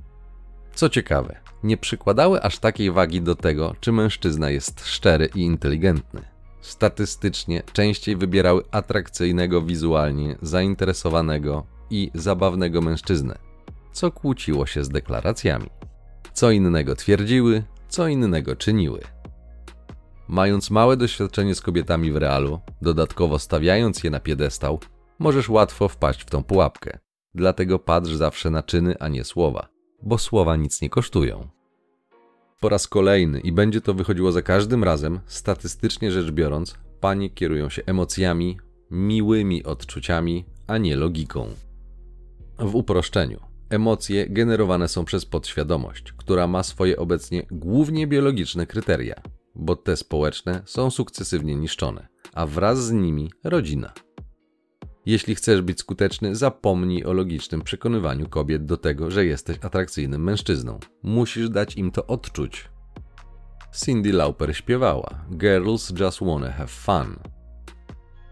Co 0.74 0.88
ciekawe, 0.88 1.40
nie 1.62 1.76
przykładały 1.76 2.42
aż 2.42 2.58
takiej 2.58 2.90
wagi 2.90 3.20
do 3.20 3.34
tego, 3.34 3.74
czy 3.80 3.92
mężczyzna 3.92 4.50
jest 4.50 4.86
szczery 4.86 5.28
i 5.34 5.40
inteligentny. 5.40 6.20
Statystycznie 6.60 7.62
częściej 7.72 8.16
wybierały 8.16 8.62
atrakcyjnego 8.70 9.62
wizualnie, 9.62 10.36
zainteresowanego 10.42 11.66
i 11.90 12.10
zabawnego 12.14 12.80
mężczyznę, 12.80 13.38
co 13.92 14.10
kłóciło 14.10 14.66
się 14.66 14.84
z 14.84 14.88
deklaracjami. 14.88 15.70
Co 16.32 16.50
innego 16.50 16.94
twierdziły, 16.94 17.64
co 17.88 18.08
innego 18.08 18.56
czyniły. 18.56 19.00
Mając 20.28 20.70
małe 20.70 20.96
doświadczenie 20.96 21.54
z 21.54 21.60
kobietami 21.60 22.12
w 22.12 22.16
realu, 22.16 22.60
dodatkowo 22.82 23.38
stawiając 23.38 24.04
je 24.04 24.10
na 24.10 24.20
piedestał, 24.20 24.78
możesz 25.18 25.48
łatwo 25.48 25.88
wpaść 25.88 26.20
w 26.22 26.30
tą 26.30 26.44
pułapkę. 26.44 26.98
Dlatego 27.34 27.78
patrz 27.78 28.12
zawsze 28.12 28.50
na 28.50 28.62
czyny, 28.62 28.94
a 29.00 29.08
nie 29.08 29.24
słowa, 29.24 29.68
bo 30.02 30.18
słowa 30.18 30.56
nic 30.56 30.80
nie 30.80 30.90
kosztują. 30.90 31.48
Po 32.60 32.68
raz 32.68 32.88
kolejny 32.88 33.40
i 33.40 33.52
będzie 33.52 33.80
to 33.80 33.94
wychodziło 33.94 34.32
za 34.32 34.42
każdym 34.42 34.84
razem, 34.84 35.20
statystycznie 35.26 36.10
rzecz 36.10 36.30
biorąc, 36.30 36.78
panie 37.00 37.30
kierują 37.30 37.68
się 37.68 37.82
emocjami, 37.86 38.58
miłymi 38.90 39.64
odczuciami, 39.64 40.44
a 40.66 40.78
nie 40.78 40.96
logiką. 40.96 41.46
W 42.58 42.74
uproszczeniu, 42.74 43.40
emocje 43.70 44.28
generowane 44.28 44.88
są 44.88 45.04
przez 45.04 45.26
podświadomość, 45.26 46.12
która 46.12 46.46
ma 46.46 46.62
swoje 46.62 46.96
obecnie 46.96 47.46
głównie 47.50 48.06
biologiczne 48.06 48.66
kryteria 48.66 49.14
bo 49.54 49.76
te 49.76 49.96
społeczne 49.96 50.62
są 50.64 50.90
sukcesywnie 50.90 51.56
niszczone, 51.56 52.08
a 52.32 52.46
wraz 52.46 52.84
z 52.84 52.92
nimi 52.92 53.30
rodzina. 53.44 53.92
Jeśli 55.06 55.34
chcesz 55.34 55.62
być 55.62 55.80
skuteczny, 55.80 56.36
zapomnij 56.36 57.04
o 57.04 57.12
logicznym 57.12 57.62
przekonywaniu 57.62 58.28
kobiet 58.28 58.64
do 58.64 58.76
tego, 58.76 59.10
że 59.10 59.26
jesteś 59.26 59.58
atrakcyjnym 59.62 60.24
mężczyzną. 60.24 60.78
Musisz 61.02 61.50
dać 61.50 61.76
im 61.76 61.90
to 61.90 62.06
odczuć. 62.06 62.68
Cindy 63.84 64.12
Lauper 64.12 64.56
śpiewała: 64.56 65.24
Girls 65.30 65.92
just 66.00 66.20
wanna 66.20 66.52
have 66.52 66.68
fun. 66.68 67.16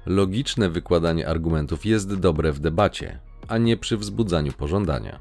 Logiczne 0.07 0.71
wykładanie 0.71 1.29
argumentów 1.29 1.87
jest 1.87 2.15
dobre 2.15 2.53
w 2.53 2.61
debacie, 2.61 3.21
a 3.49 3.59
nie 3.59 3.77
przy 3.77 3.97
wzbudzaniu 3.97 4.53
pożądania. 4.53 5.21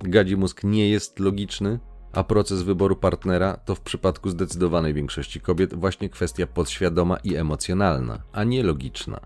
Gadzi 0.00 0.36
mózg 0.36 0.64
nie 0.64 0.88
jest 0.88 1.20
logiczny, 1.20 1.78
a 2.14 2.24
proces 2.24 2.62
wyboru 2.62 2.96
partnera 2.96 3.56
to 3.56 3.74
w 3.74 3.80
przypadku 3.80 4.30
zdecydowanej 4.30 4.94
większości 4.94 5.40
kobiet 5.40 5.74
właśnie 5.74 6.08
kwestia 6.08 6.46
podświadoma 6.46 7.16
i 7.16 7.36
emocjonalna, 7.36 8.22
a 8.32 8.44
nie 8.44 8.62
logiczna. 8.62 9.20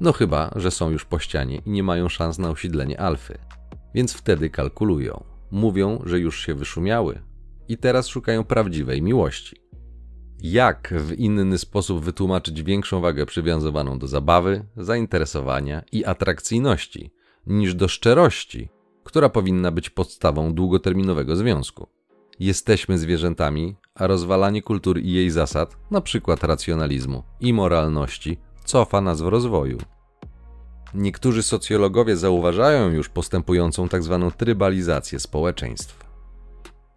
No 0.00 0.12
chyba, 0.12 0.50
że 0.56 0.70
są 0.70 0.90
już 0.90 1.04
po 1.04 1.18
ścianie 1.18 1.62
i 1.66 1.70
nie 1.70 1.82
mają 1.82 2.08
szans 2.08 2.38
na 2.38 2.50
osiedlenie 2.50 3.00
alfy. 3.00 3.38
Więc 3.94 4.14
wtedy 4.14 4.50
kalkulują. 4.50 5.24
Mówią, 5.50 6.02
że 6.04 6.18
już 6.18 6.46
się 6.46 6.54
wyszumiały 6.54 7.22
i 7.68 7.78
teraz 7.78 8.06
szukają 8.06 8.44
prawdziwej 8.44 9.02
miłości. 9.02 9.56
Jak 10.40 10.94
w 10.98 11.12
inny 11.12 11.58
sposób 11.58 12.04
wytłumaczyć 12.04 12.62
większą 12.62 13.00
wagę 13.00 13.26
przywiązywaną 13.26 13.98
do 13.98 14.06
zabawy, 14.06 14.66
zainteresowania 14.76 15.82
i 15.92 16.04
atrakcyjności 16.04 17.10
niż 17.46 17.74
do 17.74 17.88
szczerości, 17.88 18.68
która 19.04 19.28
powinna 19.28 19.70
być 19.70 19.90
podstawą 19.90 20.54
długoterminowego 20.54 21.36
związku? 21.36 21.93
Jesteśmy 22.40 22.98
zwierzętami, 22.98 23.76
a 23.94 24.06
rozwalanie 24.06 24.62
kultury 24.62 25.00
i 25.00 25.12
jej 25.12 25.30
zasad, 25.30 25.76
np. 25.90 26.36
racjonalizmu 26.42 27.22
i 27.40 27.52
moralności, 27.52 28.38
cofa 28.64 29.00
nas 29.00 29.22
w 29.22 29.26
rozwoju. 29.26 29.78
Niektórzy 30.94 31.42
socjologowie 31.42 32.16
zauważają 32.16 32.90
już 32.90 33.08
postępującą 33.08 33.88
tzw. 33.88 34.20
Tak 34.22 34.38
trybalizację 34.38 35.20
społeczeństw. 35.20 36.04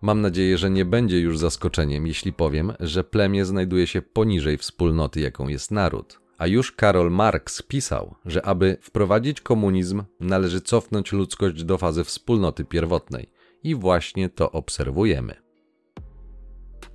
Mam 0.01 0.21
nadzieję, 0.21 0.57
że 0.57 0.69
nie 0.69 0.85
będzie 0.85 1.19
już 1.19 1.37
zaskoczeniem, 1.37 2.07
jeśli 2.07 2.33
powiem, 2.33 2.73
że 2.79 3.03
plemię 3.03 3.45
znajduje 3.45 3.87
się 3.87 4.01
poniżej 4.01 4.57
wspólnoty, 4.57 5.19
jaką 5.19 5.47
jest 5.47 5.71
naród. 5.71 6.19
A 6.37 6.47
już 6.47 6.71
Karol 6.71 7.11
Marx 7.11 7.61
pisał, 7.61 8.15
że 8.25 8.45
aby 8.45 8.77
wprowadzić 8.81 9.41
komunizm, 9.41 10.03
należy 10.19 10.61
cofnąć 10.61 11.11
ludzkość 11.11 11.63
do 11.63 11.77
fazy 11.77 12.03
wspólnoty 12.03 12.65
pierwotnej. 12.65 13.29
I 13.67 13.75
właśnie 13.75 14.29
to 14.29 14.51
obserwujemy. 14.51 15.35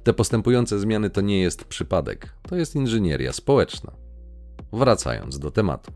Te 0.03 0.13
postępujące 0.13 0.79
zmiany 0.79 1.11
to 1.11 1.21
nie 1.21 1.41
jest 1.41 1.65
przypadek, 1.65 2.35
to 2.49 2.57
jest 2.57 2.77
inżynieria 2.77 3.33
społeczna. 3.33 3.93
Wracając 4.73 5.39
do 5.39 5.51
tematu. 5.51 5.93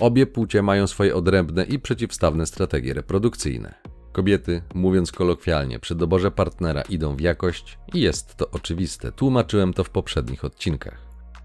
Obie 0.00 0.26
płcie 0.26 0.62
mają 0.62 0.86
swoje 0.86 1.14
odrębne 1.14 1.64
i 1.64 1.78
przeciwstawne 1.78 2.46
strategie 2.46 2.94
reprodukcyjne. 2.94 3.74
Kobiety, 4.12 4.62
mówiąc 4.74 5.12
kolokwialnie, 5.12 5.78
przy 5.78 5.94
doborze 5.94 6.30
partnera 6.30 6.82
idą 6.82 7.16
w 7.16 7.20
jakość 7.20 7.78
i 7.94 8.00
jest 8.00 8.36
to 8.36 8.50
oczywiste, 8.50 9.12
tłumaczyłem 9.12 9.72
to 9.72 9.84
w 9.84 9.90
poprzednich 9.90 10.44
odcinkach. 10.44 10.98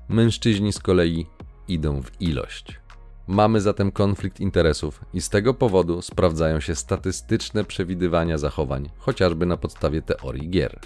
Mężczyźni 0.09 0.73
z 0.73 0.79
kolei 0.79 1.25
idą 1.67 2.01
w 2.01 2.21
ilość. 2.21 2.82
Mamy 3.27 3.61
zatem 3.61 3.91
konflikt 3.91 4.39
interesów 4.39 5.01
i 5.13 5.21
z 5.21 5.29
tego 5.29 5.53
powodu 5.53 6.01
sprawdzają 6.01 6.59
się 6.59 6.75
statystyczne 6.75 7.63
przewidywania 7.63 8.37
zachowań, 8.37 8.89
chociażby 8.97 9.45
na 9.45 9.57
podstawie 9.57 10.01
teorii 10.01 10.49
gier. 10.49 10.79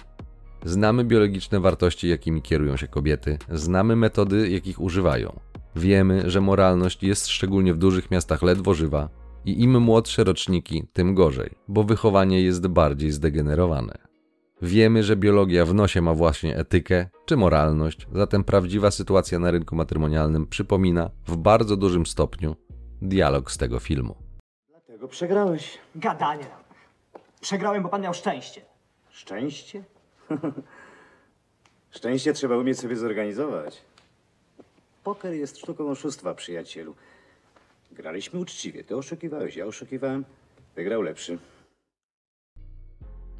Znamy 0.64 1.04
biologiczne 1.04 1.60
wartości, 1.60 2.08
jakimi 2.08 2.42
kierują 2.42 2.76
się 2.76 2.88
kobiety, 2.88 3.38
znamy 3.52 3.96
metody, 3.96 4.50
jakich 4.50 4.80
używają. 4.80 5.40
Wiemy, 5.76 6.30
że 6.30 6.40
moralność 6.40 7.02
jest 7.02 7.28
szczególnie 7.28 7.74
w 7.74 7.78
dużych 7.78 8.10
miastach 8.10 8.42
ledwo 8.42 8.74
żywa 8.74 9.08
i 9.44 9.62
im 9.62 9.80
młodsze 9.80 10.24
roczniki, 10.24 10.84
tym 10.92 11.14
gorzej, 11.14 11.50
bo 11.68 11.84
wychowanie 11.84 12.42
jest 12.42 12.66
bardziej 12.66 13.10
zdegenerowane. 13.10 14.07
Wiemy, 14.62 15.02
że 15.02 15.16
biologia 15.16 15.64
w 15.64 15.74
nosie 15.74 16.00
ma 16.00 16.14
właśnie 16.14 16.56
etykę 16.56 17.06
czy 17.26 17.36
moralność, 17.36 18.06
zatem 18.12 18.44
prawdziwa 18.44 18.90
sytuacja 18.90 19.38
na 19.38 19.50
rynku 19.50 19.76
matrymonialnym 19.76 20.46
przypomina 20.46 21.10
w 21.26 21.36
bardzo 21.36 21.76
dużym 21.76 22.06
stopniu 22.06 22.56
dialog 23.02 23.50
z 23.50 23.58
tego 23.58 23.78
filmu. 23.78 24.16
Dlatego 24.68 25.08
przegrałeś. 25.08 25.78
Gadanie. 25.94 26.46
Przegrałem, 27.40 27.82
bo 27.82 27.88
pan 27.88 28.02
miał 28.02 28.14
szczęście. 28.14 28.60
Szczęście? 29.10 29.84
Szczęście 31.90 32.32
trzeba 32.32 32.56
umieć 32.56 32.78
sobie 32.78 32.96
zorganizować. 32.96 33.82
Poker 35.04 35.34
jest 35.34 35.58
sztuką 35.58 35.90
oszustwa, 35.90 36.34
przyjacielu. 36.34 36.94
Graliśmy 37.92 38.40
uczciwie. 38.40 38.84
Ty 38.84 38.96
oszukiwałeś, 38.96 39.56
ja 39.56 39.66
oszukiwałem. 39.66 40.24
Wygrał 40.76 41.02
lepszy. 41.02 41.38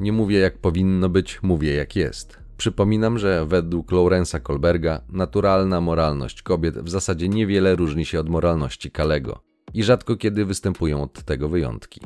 Nie 0.01 0.13
mówię 0.13 0.39
jak 0.39 0.59
powinno 0.59 1.09
być, 1.09 1.43
mówię 1.43 1.75
jak 1.75 1.97
jest. 1.97 2.39
Przypominam, 2.57 3.19
że 3.19 3.47
według 3.47 3.93
Laurensa 3.93 4.41
Kolberga 4.41 5.01
naturalna 5.09 5.81
moralność 5.81 6.43
kobiet 6.43 6.79
w 6.79 6.89
zasadzie 6.89 7.29
niewiele 7.29 7.77
różni 7.77 8.05
się 8.05 8.21
od 8.21 8.29
moralności 8.29 8.91
Kalego 8.91 9.41
i 9.75 9.85
rzadko 9.85 10.17
kiedy 10.17 10.45
występują 10.45 11.03
od 11.03 11.23
tego 11.23 11.49
wyjątki. 11.49 12.01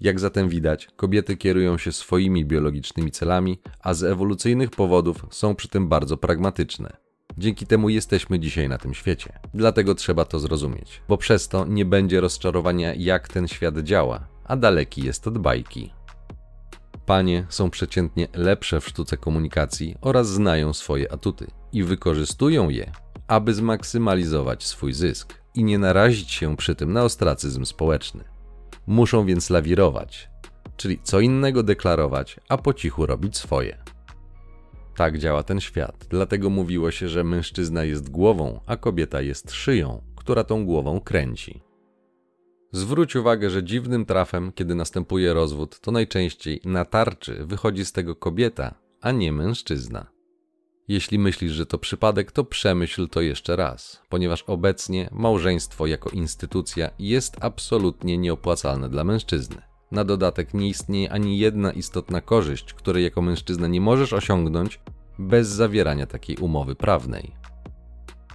Jak 0.00 0.20
zatem 0.20 0.48
widać, 0.48 0.88
kobiety 0.96 1.36
kierują 1.36 1.78
się 1.78 1.92
swoimi 1.92 2.44
biologicznymi 2.44 3.10
celami, 3.10 3.60
a 3.80 3.94
z 3.94 4.02
ewolucyjnych 4.04 4.70
powodów 4.70 5.26
są 5.30 5.54
przy 5.54 5.68
tym 5.68 5.88
bardzo 5.88 6.16
pragmatyczne. 6.16 6.96
Dzięki 7.38 7.66
temu 7.66 7.88
jesteśmy 7.88 8.40
dzisiaj 8.40 8.68
na 8.68 8.78
tym 8.78 8.94
świecie. 8.94 9.38
Dlatego 9.54 9.94
trzeba 9.94 10.24
to 10.24 10.38
zrozumieć, 10.38 11.02
bo 11.08 11.18
przez 11.18 11.48
to 11.48 11.66
nie 11.66 11.84
będzie 11.84 12.20
rozczarowania, 12.20 12.94
jak 12.94 13.28
ten 13.28 13.48
świat 13.48 13.78
działa, 13.78 14.28
a 14.44 14.56
daleki 14.56 15.04
jest 15.04 15.26
od 15.26 15.38
bajki. 15.38 15.92
Panie 17.10 17.46
są 17.48 17.70
przeciętnie 17.70 18.28
lepsze 18.34 18.80
w 18.80 18.88
sztuce 18.88 19.16
komunikacji 19.16 19.96
oraz 20.00 20.28
znają 20.28 20.72
swoje 20.72 21.12
atuty 21.12 21.46
i 21.72 21.84
wykorzystują 21.84 22.68
je, 22.68 22.92
aby 23.26 23.54
zmaksymalizować 23.54 24.64
swój 24.64 24.92
zysk 24.92 25.34
i 25.54 25.64
nie 25.64 25.78
narazić 25.78 26.30
się 26.30 26.56
przy 26.56 26.74
tym 26.74 26.92
na 26.92 27.02
ostracyzm 27.02 27.64
społeczny. 27.64 28.24
Muszą 28.86 29.26
więc 29.26 29.50
lawirować, 29.50 30.30
czyli 30.76 30.98
co 31.02 31.20
innego 31.20 31.62
deklarować, 31.62 32.40
a 32.48 32.58
po 32.58 32.74
cichu 32.74 33.06
robić 33.06 33.36
swoje. 33.36 33.78
Tak 34.96 35.18
działa 35.18 35.42
ten 35.42 35.60
świat, 35.60 36.06
dlatego 36.10 36.50
mówiło 36.50 36.90
się, 36.90 37.08
że 37.08 37.24
mężczyzna 37.24 37.84
jest 37.84 38.10
głową, 38.10 38.60
a 38.66 38.76
kobieta 38.76 39.20
jest 39.20 39.52
szyją, 39.52 40.02
która 40.16 40.44
tą 40.44 40.64
głową 40.66 41.00
kręci. 41.00 41.69
Zwróć 42.72 43.16
uwagę, 43.16 43.50
że 43.50 43.64
dziwnym 43.64 44.06
trafem, 44.06 44.52
kiedy 44.52 44.74
następuje 44.74 45.34
rozwód, 45.34 45.80
to 45.80 45.90
najczęściej 45.90 46.60
na 46.64 46.84
tarczy 46.84 47.44
wychodzi 47.46 47.84
z 47.84 47.92
tego 47.92 48.16
kobieta, 48.16 48.74
a 49.00 49.12
nie 49.12 49.32
mężczyzna. 49.32 50.06
Jeśli 50.88 51.18
myślisz, 51.18 51.52
że 51.52 51.66
to 51.66 51.78
przypadek, 51.78 52.32
to 52.32 52.44
przemyśl 52.44 53.08
to 53.08 53.20
jeszcze 53.20 53.56
raz, 53.56 54.02
ponieważ 54.08 54.42
obecnie 54.42 55.08
małżeństwo 55.12 55.86
jako 55.86 56.10
instytucja 56.10 56.90
jest 56.98 57.36
absolutnie 57.40 58.18
nieopłacalne 58.18 58.88
dla 58.88 59.04
mężczyzny. 59.04 59.62
Na 59.90 60.04
dodatek 60.04 60.54
nie 60.54 60.68
istnieje 60.68 61.12
ani 61.12 61.38
jedna 61.38 61.72
istotna 61.72 62.20
korzyść, 62.20 62.74
której 62.74 63.04
jako 63.04 63.22
mężczyzna 63.22 63.66
nie 63.66 63.80
możesz 63.80 64.12
osiągnąć 64.12 64.80
bez 65.18 65.48
zawierania 65.48 66.06
takiej 66.06 66.36
umowy 66.36 66.74
prawnej. 66.74 67.32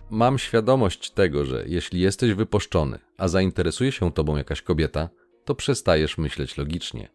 Mam 0.10 0.38
świadomość 0.40 1.12
tego, 1.12 1.46
że 1.46 1.64
jeśli 1.68 2.02
jesteś 2.02 2.34
wypuszczony, 2.34 3.00
a 3.18 3.28
zainteresuje 3.28 3.92
się 3.92 4.12
tobą 4.12 4.38
jakaś 4.38 4.62
kobieta, 4.62 5.10
to 5.46 5.56
przestajesz 5.56 6.18
myśleć 6.18 6.58
logicznie 6.58 7.10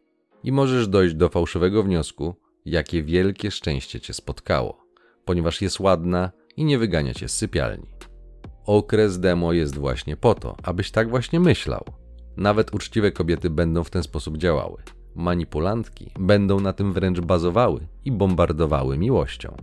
i 0.44 0.52
możesz 0.52 0.88
dojść 0.88 1.14
do 1.14 1.28
fałszywego 1.28 1.82
wniosku, 1.82 2.34
jakie 2.64 3.02
wielkie 3.02 3.50
szczęście 3.50 4.00
cię 4.00 4.14
spotkało, 4.14 4.84
ponieważ 5.24 5.62
jest 5.62 5.80
ładna 5.80 6.30
i 6.56 6.64
nie 6.64 6.78
wygania 6.78 7.14
cię 7.14 7.28
z 7.28 7.36
sypialni. 7.36 7.86
Okres 8.66 9.20
demo 9.20 9.52
jest 9.52 9.78
właśnie 9.78 10.16
po 10.16 10.34
to, 10.34 10.56
abyś 10.62 10.90
tak 10.90 11.10
właśnie 11.10 11.40
myślał. 11.40 11.84
Nawet 12.36 12.74
uczciwe 12.74 13.12
kobiety 13.12 13.50
będą 13.50 13.84
w 13.84 13.90
ten 13.90 14.02
sposób 14.02 14.36
działały. 14.36 14.82
Manipulantki 15.14 16.10
będą 16.18 16.60
na 16.60 16.72
tym 16.72 16.92
wręcz 16.92 17.20
bazowały 17.20 17.86
i 18.04 18.12
bombardowały 18.12 18.98
miłością. 18.98 19.56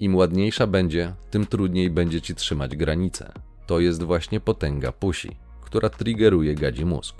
Im 0.00 0.16
ładniejsza 0.16 0.66
będzie, 0.66 1.14
tym 1.30 1.46
trudniej 1.46 1.90
będzie 1.90 2.20
ci 2.20 2.34
trzymać 2.34 2.76
granicę. 2.76 3.32
To 3.66 3.80
jest 3.80 4.02
właśnie 4.02 4.40
potęga 4.40 4.92
pusi, 4.92 5.36
która 5.60 5.88
triggeruje 5.88 6.54
gadzi 6.54 6.84
mózg. 6.84 7.14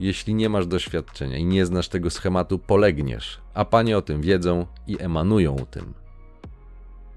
Jeśli 0.00 0.34
nie 0.34 0.48
masz 0.48 0.66
doświadczenia 0.66 1.38
i 1.38 1.44
nie 1.44 1.66
znasz 1.66 1.88
tego 1.88 2.10
schematu, 2.10 2.58
polegniesz, 2.58 3.40
a 3.54 3.64
panie 3.64 3.98
o 3.98 4.02
tym 4.02 4.22
wiedzą 4.22 4.66
i 4.86 5.02
emanują 5.02 5.56
tym. 5.70 5.94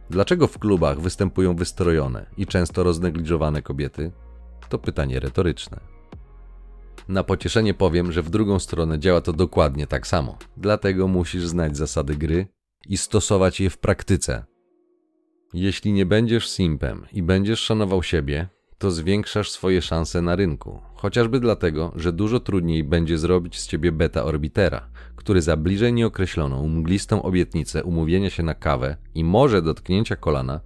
Dlaczego 0.10 0.48
w 0.48 0.60
klubach 0.60 1.00
występują 1.00 1.56
wystrojone 1.56 2.26
i 2.38 2.46
często 2.46 2.84
roznegliżowane 2.84 3.62
kobiety? 3.62 4.12
To 4.70 4.80
pytanie 4.80 5.20
retoryczne. 5.20 5.80
Na 7.08 7.24
pocieszenie 7.24 7.74
powiem, 7.74 8.12
że 8.12 8.22
w 8.22 8.30
drugą 8.30 8.60
stronę 8.60 9.00
działa 9.00 9.22
to 9.22 9.34
dokładnie 9.34 9.88
tak 9.88 10.08
samo. 10.08 10.38
Dlatego 10.58 11.08
musisz 11.08 11.48
znać 11.48 11.78
zasady 11.78 12.16
gry 12.16 12.48
i 12.88 12.98
stosować 12.98 13.60
je 13.60 13.70
w 13.70 13.78
praktyce, 13.78 14.46
jeśli 15.56 15.94
nie 15.94 16.06
będziesz 16.06 16.50
simpem 16.50 17.06
i 17.14 17.24
będziesz 17.24 17.60
szanował 17.60 18.04
siebie, 18.04 18.48
to 18.78 18.92
zwiększasz 18.92 19.52
swoje 19.52 19.82
szanse 19.82 20.22
na 20.22 20.36
rynku. 20.36 20.82
Chociażby 20.96 21.40
dlatego, 21.40 21.92
że 21.96 22.14
dużo 22.14 22.40
trudniej 22.40 22.84
będzie 22.84 23.18
zrobić 23.18 23.60
z 23.60 23.68
ciebie 23.68 23.92
beta-orbitera, 23.92 24.82
który 25.16 25.42
za 25.42 25.58
bliżej 25.58 25.94
nieokreśloną, 25.94 26.68
mglistą 26.68 27.24
obietnicę 27.24 27.84
umówienia 27.84 28.30
się 28.30 28.44
na 28.44 28.54
kawę 28.54 28.98
i 29.16 29.24
może 29.24 29.62
dotknięcia 29.62 30.16
kolana 30.16 30.62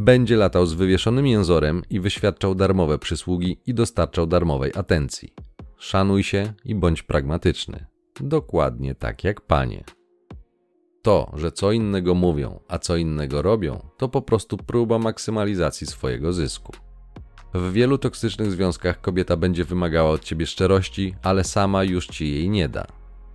będzie 0.00 0.36
latał 0.36 0.66
z 0.66 0.74
wywieszonym 0.74 1.26
jęzorem 1.26 1.82
i 1.90 2.00
wyświadczał 2.00 2.54
darmowe 2.54 2.98
przysługi 2.98 3.60
i 3.66 3.74
dostarczał 3.74 4.26
darmowej 4.26 4.72
atencji. 4.74 5.34
Szanuj 5.78 6.22
się 6.22 6.52
i 6.64 6.74
bądź 6.74 7.02
pragmatyczny. 7.02 7.86
Dokładnie 8.20 8.94
tak 8.94 9.24
jak 9.24 9.40
panie. 9.40 9.84
To, 11.06 11.32
że 11.36 11.52
co 11.52 11.72
innego 11.72 12.14
mówią, 12.14 12.60
a 12.68 12.78
co 12.78 12.96
innego 12.96 13.42
robią, 13.42 13.86
to 13.96 14.08
po 14.08 14.22
prostu 14.22 14.56
próba 14.56 14.98
maksymalizacji 14.98 15.86
swojego 15.86 16.32
zysku. 16.32 16.72
W 17.54 17.72
wielu 17.72 17.98
toksycznych 17.98 18.52
związkach 18.52 19.00
kobieta 19.00 19.36
będzie 19.36 19.64
wymagała 19.64 20.10
od 20.10 20.24
ciebie 20.24 20.46
szczerości, 20.46 21.14
ale 21.22 21.44
sama 21.44 21.84
już 21.84 22.06
ci 22.06 22.32
jej 22.32 22.50
nie 22.50 22.68
da. 22.68 22.86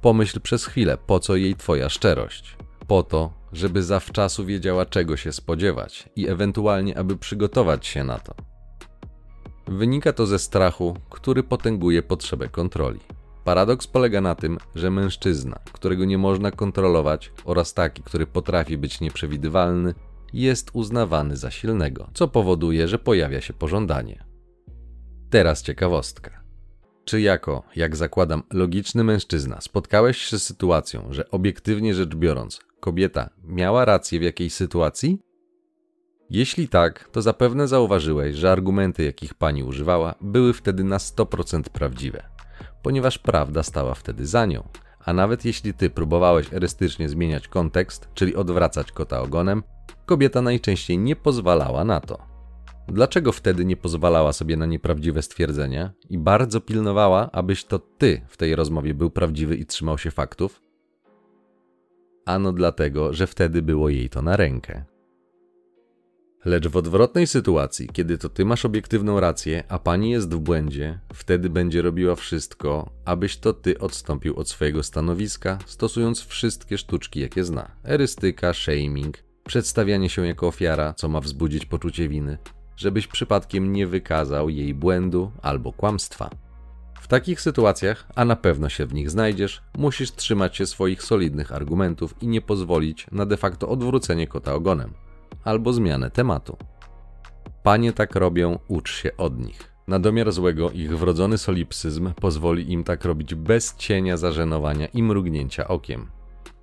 Pomyśl 0.02 0.40
przez 0.42 0.66
chwilę, 0.66 0.98
po 1.08 1.20
co 1.20 1.36
jej 1.36 1.56
twoja 1.56 1.90
szczerość. 1.90 2.58
po 2.88 3.04
to, 3.04 3.34
żeby 3.54 3.84
zawczasu 3.84 4.46
wiedziała 4.46 4.86
czego 4.86 5.18
się 5.18 5.32
spodziewać 5.32 6.10
i 6.16 6.28
ewentualnie 6.28 6.98
aby 6.98 7.18
przygotować 7.18 7.88
się 7.88 8.04
na 8.04 8.20
to. 8.20 8.34
Wynika 9.68 10.14
to 10.14 10.26
ze 10.26 10.40
strachu, 10.40 10.98
który 11.10 11.44
potęguje 11.44 12.04
potrzebę 12.04 12.50
kontroli. 12.50 13.00
Paradoks 13.44 13.88
polega 13.88 14.22
na 14.22 14.36
tym, 14.36 14.58
że 14.76 14.92
mężczyzna, 14.92 15.60
którego 15.72 16.06
nie 16.06 16.18
można 16.18 16.52
kontrolować, 16.52 17.32
oraz 17.46 17.74
taki, 17.74 18.04
który 18.04 18.28
potrafi 18.28 18.78
być 18.78 19.02
nieprzewidywalny, 19.02 19.94
jest 20.34 20.70
uznawany 20.74 21.38
za 21.38 21.52
silnego, 21.52 22.10
co 22.14 22.28
powoduje, 22.28 22.88
że 22.88 23.00
pojawia 23.00 23.42
się 23.42 23.54
pożądanie. 23.54 24.24
Teraz 25.30 25.64
ciekawostka. 25.64 26.42
Czy 27.06 27.22
jako, 27.22 27.64
jak 27.76 27.96
zakładam, 27.96 28.44
logiczny 28.54 29.04
mężczyzna 29.04 29.62
spotkałeś 29.62 30.18
się 30.18 30.40
z 30.40 30.44
sytuacją, 30.44 31.14
że 31.14 31.30
obiektywnie 31.30 31.94
rzecz 31.94 32.16
biorąc, 32.16 32.60
kobieta 32.80 33.30
miała 33.44 33.86
rację 33.86 34.20
w 34.20 34.24
jakiejś 34.24 34.54
sytuacji? 34.54 35.20
Jeśli 36.30 36.68
tak, 36.68 37.10
to 37.12 37.22
zapewne 37.22 37.68
zauważyłeś, 37.68 38.36
że 38.36 38.52
argumenty, 38.52 39.04
jakich 39.04 39.34
pani 39.34 39.64
używała, 39.64 40.16
były 40.22 40.54
wtedy 40.54 40.84
na 40.84 40.98
100% 40.98 41.62
prawdziwe, 41.62 42.24
ponieważ 42.82 43.18
prawda 43.18 43.64
stała 43.64 43.94
wtedy 43.94 44.28
za 44.28 44.46
nią. 44.46 44.64
A 45.06 45.14
nawet 45.14 45.46
jeśli 45.46 45.74
ty 45.74 45.90
próbowałeś 45.90 46.54
erystycznie 46.54 47.10
zmieniać 47.10 47.48
kontekst, 47.48 48.10
czyli 48.14 48.36
odwracać 48.36 48.92
kota 48.92 49.22
ogonem, 49.22 49.64
kobieta 50.06 50.42
najczęściej 50.42 50.98
nie 50.98 51.16
pozwalała 51.16 51.84
na 51.84 52.00
to. 52.00 52.32
Dlaczego 52.88 53.32
wtedy 53.32 53.66
nie 53.66 53.78
pozwalała 53.78 54.34
sobie 54.34 54.58
na 54.58 54.66
nieprawdziwe 54.66 55.22
stwierdzenia 55.22 55.92
i 56.10 56.18
bardzo 56.18 56.62
pilnowała, 56.62 57.30
abyś 57.32 57.66
to 57.66 57.80
ty 57.80 58.22
w 58.28 58.38
tej 58.38 58.56
rozmowie 58.56 58.94
był 58.94 59.10
prawdziwy 59.10 59.56
i 59.56 59.66
trzymał 59.66 59.98
się 59.98 60.12
faktów? 60.12 60.62
Ano 62.26 62.54
dlatego, 62.54 63.14
że 63.14 63.28
wtedy 63.28 63.62
było 63.62 63.90
jej 63.90 64.10
to 64.10 64.22
na 64.22 64.38
rękę. 64.38 64.91
Lecz 66.46 66.68
w 66.68 66.78
odwrotnej 66.78 67.28
sytuacji, 67.28 67.90
kiedy 67.94 68.18
to 68.18 68.30
ty 68.30 68.46
masz 68.46 68.66
obiektywną 68.66 69.20
rację, 69.20 69.64
a 69.70 69.80
pani 69.80 70.12
jest 70.12 70.34
w 70.34 70.40
błędzie, 70.40 71.00
wtedy 71.14 71.50
będzie 71.50 71.82
robiła 71.82 72.16
wszystko, 72.16 72.90
abyś 73.06 73.38
to 73.38 73.54
ty 73.54 73.80
odstąpił 73.80 74.40
od 74.40 74.50
swojego 74.50 74.84
stanowiska, 74.84 75.58
stosując 75.66 76.26
wszystkie 76.26 76.78
sztuczki, 76.78 77.20
jakie 77.20 77.44
zna: 77.44 77.72
erystyka, 77.84 78.54
shaming, 78.54 79.18
przedstawianie 79.46 80.10
się 80.10 80.28
jako 80.28 80.48
ofiara, 80.48 80.94
co 80.94 81.10
ma 81.10 81.22
wzbudzić 81.22 81.66
poczucie 81.66 82.10
winy, 82.10 82.38
żebyś 82.78 83.08
przypadkiem 83.08 83.72
nie 83.72 83.88
wykazał 83.88 84.50
jej 84.50 84.74
błędu 84.74 85.32
albo 85.42 85.74
kłamstwa. 85.74 86.30
W 87.02 87.08
takich 87.08 87.42
sytuacjach, 87.42 88.08
a 88.16 88.26
na 88.26 88.36
pewno 88.36 88.70
się 88.70 88.86
w 88.86 88.94
nich 88.94 89.10
znajdziesz, 89.10 89.62
musisz 89.78 90.12
trzymać 90.12 90.58
się 90.58 90.66
swoich 90.66 91.04
solidnych 91.04 91.52
argumentów 91.52 92.16
i 92.22 92.28
nie 92.28 92.42
pozwolić 92.42 93.08
na 93.12 93.26
de 93.26 93.38
facto 93.38 93.70
odwrócenie 93.70 94.28
kota 94.28 94.54
ogonem 94.54 94.94
albo 95.44 95.74
zmianę 95.74 96.12
tematu. 96.12 96.58
Panie 97.64 97.94
tak 97.94 98.16
robią, 98.16 98.60
ucz 98.68 98.92
się 98.92 99.18
od 99.18 99.40
nich. 99.40 99.72
Na 99.88 100.00
domiar 100.00 100.32
złego 100.32 100.72
ich 100.72 100.98
wrodzony 100.98 101.38
solipsyzm 101.38 102.14
pozwoli 102.14 102.72
im 102.72 102.84
tak 102.84 103.06
robić 103.06 103.36
bez 103.36 103.76
cienia 103.76 104.18
zażenowania 104.18 104.88
i 104.88 105.04
mrugnięcia 105.04 105.68
okiem. 105.68 106.08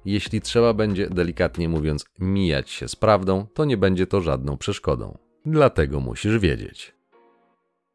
Jeśli 0.04 0.40
trzeba 0.40 0.74
będzie, 0.74 1.10
delikatnie 1.10 1.68
mówiąc, 1.68 2.04
mijać 2.18 2.70
się 2.70 2.88
z 2.88 2.96
prawdą, 2.96 3.46
to 3.54 3.64
nie 3.64 3.76
będzie 3.76 4.06
to 4.06 4.20
żadną 4.20 4.56
przeszkodą. 4.56 5.18
Dlatego 5.46 6.00
musisz 6.00 6.38
wiedzieć. 6.38 6.94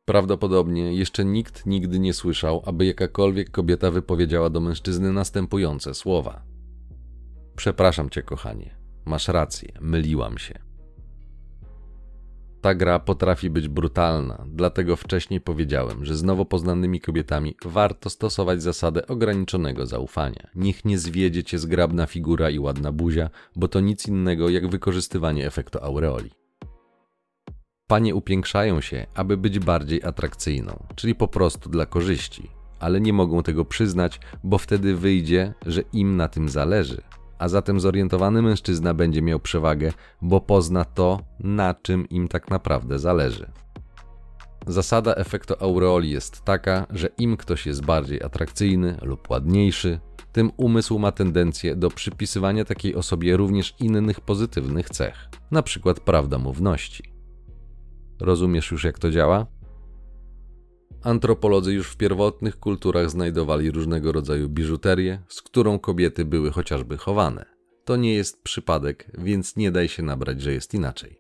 Prawdopodobnie 0.06 0.96
jeszcze 0.96 1.26
nikt 1.26 1.66
nigdy 1.66 2.00
nie 2.00 2.14
słyszał, 2.14 2.64
aby 2.66 2.86
jakakolwiek 2.86 3.52
kobieta 3.52 3.92
wypowiedziała 3.92 4.50
do 4.50 4.60
mężczyzny 4.60 5.14
następujące 5.14 5.94
słowa: 5.94 6.44
Przepraszam 7.56 8.10
cię, 8.10 8.24
kochanie, 8.24 8.78
masz 9.06 9.28
rację, 9.28 9.70
myliłam 9.82 10.38
się. 10.38 10.63
Ta 12.64 12.76
gra 12.76 13.00
potrafi 13.00 13.50
być 13.50 13.68
brutalna, 13.68 14.46
dlatego 14.48 14.96
wcześniej 14.96 15.42
powiedziałem, 15.42 16.06
że 16.06 16.16
z 16.16 16.24
nowo 16.24 16.46
poznanymi 16.46 17.00
kobietami 17.00 17.56
warto 17.66 18.10
stosować 18.10 18.62
zasadę 18.62 19.08
ograniczonego 19.08 19.86
zaufania. 19.86 20.48
Niech 20.56 20.86
nie 20.86 20.98
zwiedzie 20.98 21.44
cię 21.44 21.60
zgrabna 21.60 22.06
figura 22.06 22.50
i 22.50 22.60
ładna 22.60 22.92
buzia, 22.92 23.30
bo 23.56 23.68
to 23.68 23.80
nic 23.80 24.08
innego 24.08 24.50
jak 24.50 24.68
wykorzystywanie 24.68 25.48
efektu 25.48 25.80
aureoli. 25.82 26.32
Panie 27.88 28.16
upiększają 28.16 28.82
się, 28.82 29.06
aby 29.16 29.38
być 29.38 29.60
bardziej 29.60 30.04
atrakcyjną, 30.04 30.84
czyli 30.96 31.16
po 31.16 31.28
prostu 31.28 31.70
dla 31.70 31.86
korzyści, 31.86 32.50
ale 32.80 33.02
nie 33.02 33.14
mogą 33.14 33.44
tego 33.44 33.66
przyznać, 33.66 34.20
bo 34.44 34.58
wtedy 34.58 34.96
wyjdzie, 34.96 35.54
że 35.66 35.82
im 35.94 36.18
na 36.18 36.28
tym 36.28 36.50
zależy, 36.50 37.02
a 37.44 37.50
zatem 37.50 37.80
zorientowany 37.80 38.42
mężczyzna 38.42 38.94
będzie 38.94 39.22
miał 39.22 39.40
przewagę, 39.40 39.94
bo 40.22 40.42
pozna 40.42 40.86
to, 40.86 41.20
na 41.40 41.74
czym 41.74 42.10
im 42.10 42.28
tak 42.28 42.50
naprawdę 42.50 43.00
zależy. 43.00 43.52
Zasada 44.68 45.16
efektu 45.16 45.54
aureoli 45.60 46.12
jest 46.12 46.42
taka, 46.42 46.88
że 46.90 47.10
im 47.18 47.38
ktoś 47.38 47.66
jest 47.66 47.86
bardziej 47.86 48.24
atrakcyjny 48.24 48.98
lub 49.02 49.30
ładniejszy, 49.30 50.00
tym 50.32 50.52
umysł 50.58 51.00
ma 51.00 51.12
tendencję 51.12 51.76
do 51.76 51.90
przypisywania 51.90 52.66
takiej 52.66 52.96
osobie 52.96 53.38
również 53.38 53.76
innych 53.80 54.22
pozytywnych 54.22 54.90
cech, 54.90 55.30
np. 55.52 55.94
prawdomówności. 56.06 57.04
Rozumiesz 58.20 58.72
już, 58.72 58.84
jak 58.84 59.00
to 59.00 59.12
działa? 59.12 59.46
Antropolodzy 61.04 61.74
już 61.74 61.88
w 61.88 61.98
pierwotnych 61.98 62.60
kulturach 62.60 63.10
znajdowali 63.10 63.72
różnego 63.72 64.12
rodzaju 64.12 64.50
biżuterię, 64.50 65.22
z 65.28 65.42
którą 65.42 65.80
kobiety 65.80 66.26
były 66.26 66.52
chociażby 66.52 66.98
chowane. 66.98 67.46
To 67.86 67.96
nie 67.96 68.14
jest 68.14 68.44
przypadek, 68.44 69.12
więc 69.18 69.56
nie 69.56 69.72
daj 69.72 69.88
się 69.88 70.04
nabrać, 70.04 70.42
że 70.42 70.54
jest 70.54 70.74
inaczej. 70.74 71.20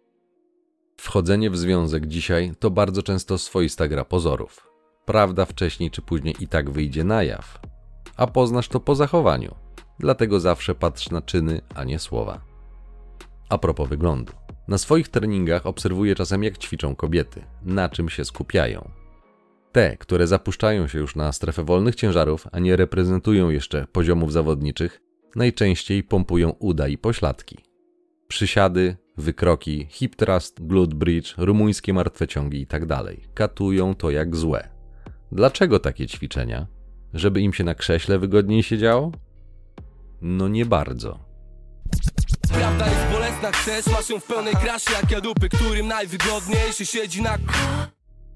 Wchodzenie 0.97 1.49
w 1.49 1.57
związek 1.57 2.07
dzisiaj 2.07 2.53
to 2.59 2.71
bardzo 2.71 3.03
często 3.03 3.37
swoista 3.37 3.87
gra 3.87 4.05
pozorów. 4.05 4.67
Prawda 5.05 5.45
wcześniej 5.45 5.91
czy 5.91 6.01
później 6.01 6.35
i 6.39 6.47
tak 6.47 6.69
wyjdzie 6.69 7.03
na 7.03 7.23
jaw, 7.23 7.59
a 8.17 8.27
poznasz 8.27 8.67
to 8.67 8.79
po 8.79 8.95
zachowaniu. 8.95 9.55
Dlatego 9.99 10.39
zawsze 10.39 10.75
patrz 10.75 11.09
na 11.09 11.21
czyny, 11.21 11.61
a 11.75 11.83
nie 11.83 11.99
słowa. 11.99 12.41
A 13.49 13.57
propos 13.57 13.89
wyglądu. 13.89 14.33
Na 14.67 14.77
swoich 14.77 15.09
treningach 15.09 15.65
obserwuję 15.65 16.15
czasem, 16.15 16.43
jak 16.43 16.57
ćwiczą 16.57 16.95
kobiety, 16.95 17.43
na 17.63 17.89
czym 17.89 18.09
się 18.09 18.25
skupiają. 18.25 19.02
Te, 19.73 19.97
które 19.97 20.27
zapuszczają 20.27 20.88
się 20.88 20.99
już 20.99 21.15
na 21.15 21.31
strefę 21.31 21.63
wolnych 21.63 21.95
ciężarów, 21.95 22.47
a 22.51 22.59
nie 22.59 22.75
reprezentują 22.75 23.49
jeszcze 23.49 23.88
poziomów 23.91 24.33
zawodniczych, 24.33 25.01
najczęściej 25.36 26.03
pompują 26.03 26.49
uda 26.49 26.88
i 26.88 26.97
pośladki. 26.97 27.57
Przysiady, 28.27 28.97
wykroki, 29.17 29.88
hip 29.89 30.15
thrust, 30.15 30.67
glute 30.67 30.95
bridge, 30.95 31.33
rumuńskie 31.38 31.93
martwe 31.93 32.27
ciągi 32.27 32.59
itd. 32.59 32.88
Tak 32.88 33.33
Katują 33.33 33.95
to 33.95 34.12
jak 34.12 34.36
złe. 34.36 34.69
Dlaczego 35.31 35.79
takie 35.79 36.07
ćwiczenia? 36.07 36.67
Żeby 37.13 37.41
im 37.41 37.53
się 37.53 37.63
na 37.63 37.75
krześle 37.75 38.19
wygodniej 38.19 38.63
siedziało? 38.63 39.12
No 40.21 40.47
nie 40.47 40.65
bardzo. 40.65 41.19
Prawda 42.53 42.88
jest 42.88 43.12
bolesna, 43.12 43.51
chcesz, 43.51 43.88
masz 43.88 44.09
ją 44.09 44.19
w 44.19 44.23
pełnej 44.23 44.53
krasie 44.53 44.91
jak 45.01 45.12
ja 45.12 45.21
dupy, 45.21 45.49
którym 45.49 45.88
najwygodniejszy 45.88 46.86
siedzi 46.86 47.21
na... 47.21 47.38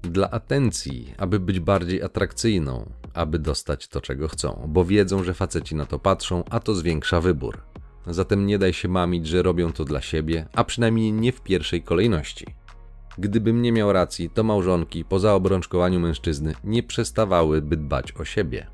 Dla 0.02 0.30
atencji, 0.30 1.14
aby 1.18 1.40
być 1.40 1.60
bardziej 1.60 2.02
atrakcyjną, 2.02 2.92
aby 3.14 3.38
dostać 3.38 3.88
to, 3.88 4.00
czego 4.00 4.28
chcą, 4.28 4.64
bo 4.68 4.84
wiedzą, 4.84 5.24
że 5.24 5.34
faceci 5.34 5.74
na 5.74 5.86
to 5.86 5.98
patrzą, 5.98 6.44
a 6.50 6.60
to 6.60 6.74
zwiększa 6.74 7.20
wybór. 7.20 7.60
Zatem 8.06 8.46
nie 8.46 8.58
daj 8.58 8.72
się 8.72 8.88
mamić, 8.88 9.26
że 9.26 9.42
robią 9.42 9.72
to 9.72 9.84
dla 9.84 10.00
siebie, 10.00 10.48
a 10.52 10.64
przynajmniej 10.64 11.12
nie 11.12 11.32
w 11.32 11.40
pierwszej 11.40 11.82
kolejności. 11.82 12.46
Gdybym 13.18 13.62
nie 13.62 13.72
miał 13.72 13.92
racji, 13.92 14.30
to 14.30 14.42
małżonki 14.42 15.04
po 15.04 15.18
zaobrączkowaniu 15.18 16.00
mężczyzny 16.00 16.54
nie 16.64 16.82
przestawałyby 16.82 17.76
dbać 17.76 18.12
o 18.12 18.24
siebie. 18.24 18.66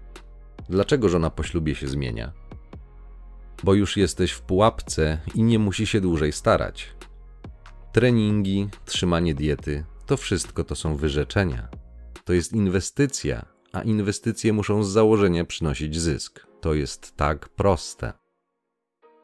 Dlaczego 0.68 1.08
żona 1.08 1.30
po 1.30 1.42
ślubie 1.42 1.74
się 1.74 1.88
zmienia? 1.88 2.32
Bo 3.62 3.74
już 3.74 3.96
jesteś 3.96 4.32
w 4.32 4.42
pułapce 4.42 5.18
i 5.34 5.42
nie 5.42 5.58
musi 5.58 5.87
się 5.87 6.00
dłużej 6.00 6.32
starać. 6.32 6.92
Treningi, 7.92 8.68
trzymanie 8.84 9.34
diety, 9.34 9.84
to 10.07 10.17
wszystko 10.17 10.64
to 10.64 10.75
są 10.75 10.97
wyrzeczenia. 10.97 11.69
To 12.25 12.33
jest 12.33 12.53
inwestycja, 12.53 13.47
a 13.73 13.83
inwestycje 13.83 14.53
muszą 14.53 14.85
z 14.85 14.88
założenia 14.88 15.45
przynosić 15.45 16.01
zysk. 16.01 16.47
To 16.61 16.75
jest 16.75 17.17
tak 17.17 17.49
proste. 17.49 18.12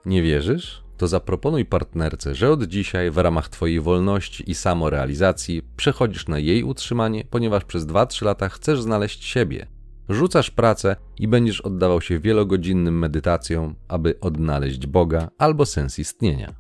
Nie 0.07 0.23
wierzysz? 0.23 0.83
To 0.97 1.09
zaproponuj 1.09 1.65
partnerce, 1.65 2.35
że 2.35 2.51
od 2.51 2.65
dzisiaj 2.65 3.11
w 3.11 3.19
ramach 3.19 3.49
Twojej 3.49 3.81
wolności 3.81 4.51
i 4.51 4.55
samorealizacji 4.55 5.63
przechodzisz 5.77 6.29
na 6.29 6.39
jej 6.39 6.65
utrzymanie, 6.65 7.25
ponieważ 7.31 7.65
przez 7.65 7.87
2-3 7.87 8.25
lata 8.25 8.49
chcesz 8.49 8.83
znaleźć 8.83 9.25
siebie. 9.25 9.67
Rzucasz 10.09 10.51
pracę 10.51 10.97
i 11.19 11.29
będziesz 11.29 11.61
oddawał 11.61 12.01
się 12.01 12.19
wielogodzinnym 12.19 12.99
medytacjom, 12.99 13.75
aby 13.89 14.21
odnaleźć 14.21 14.87
Boga 14.87 15.29
albo 15.39 15.67
sens 15.67 15.99
istnienia. 15.99 16.55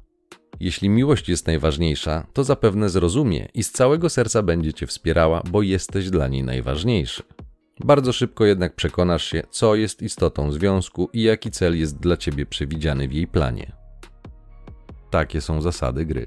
Jeśli 0.60 0.88
miłość 0.88 1.28
jest 1.28 1.46
najważniejsza, 1.46 2.26
to 2.32 2.44
zapewne 2.44 2.88
zrozumie 2.88 3.48
i 3.54 3.62
z 3.62 3.72
całego 3.72 4.08
serca 4.08 4.42
będzie 4.42 4.72
cię 4.72 4.86
wspierała, 4.86 5.42
bo 5.50 5.62
jesteś 5.62 6.10
dla 6.10 6.28
niej 6.28 6.44
najważniejszy. 6.44 7.22
Bardzo 7.84 8.12
szybko 8.12 8.44
jednak 8.44 8.74
przekonasz 8.74 9.24
się, 9.24 9.42
co 9.50 9.74
jest 9.74 10.02
istotą 10.02 10.52
związku 10.52 11.10
i 11.12 11.22
jaki 11.22 11.50
cel 11.50 11.78
jest 11.78 11.96
dla 11.96 12.16
ciebie 12.16 12.46
przewidziany 12.46 13.08
w 13.08 13.12
jej 13.12 13.26
planie. 13.26 13.72
Takie 15.10 15.40
są 15.40 15.62
zasady 15.62 16.04
gry. 16.04 16.26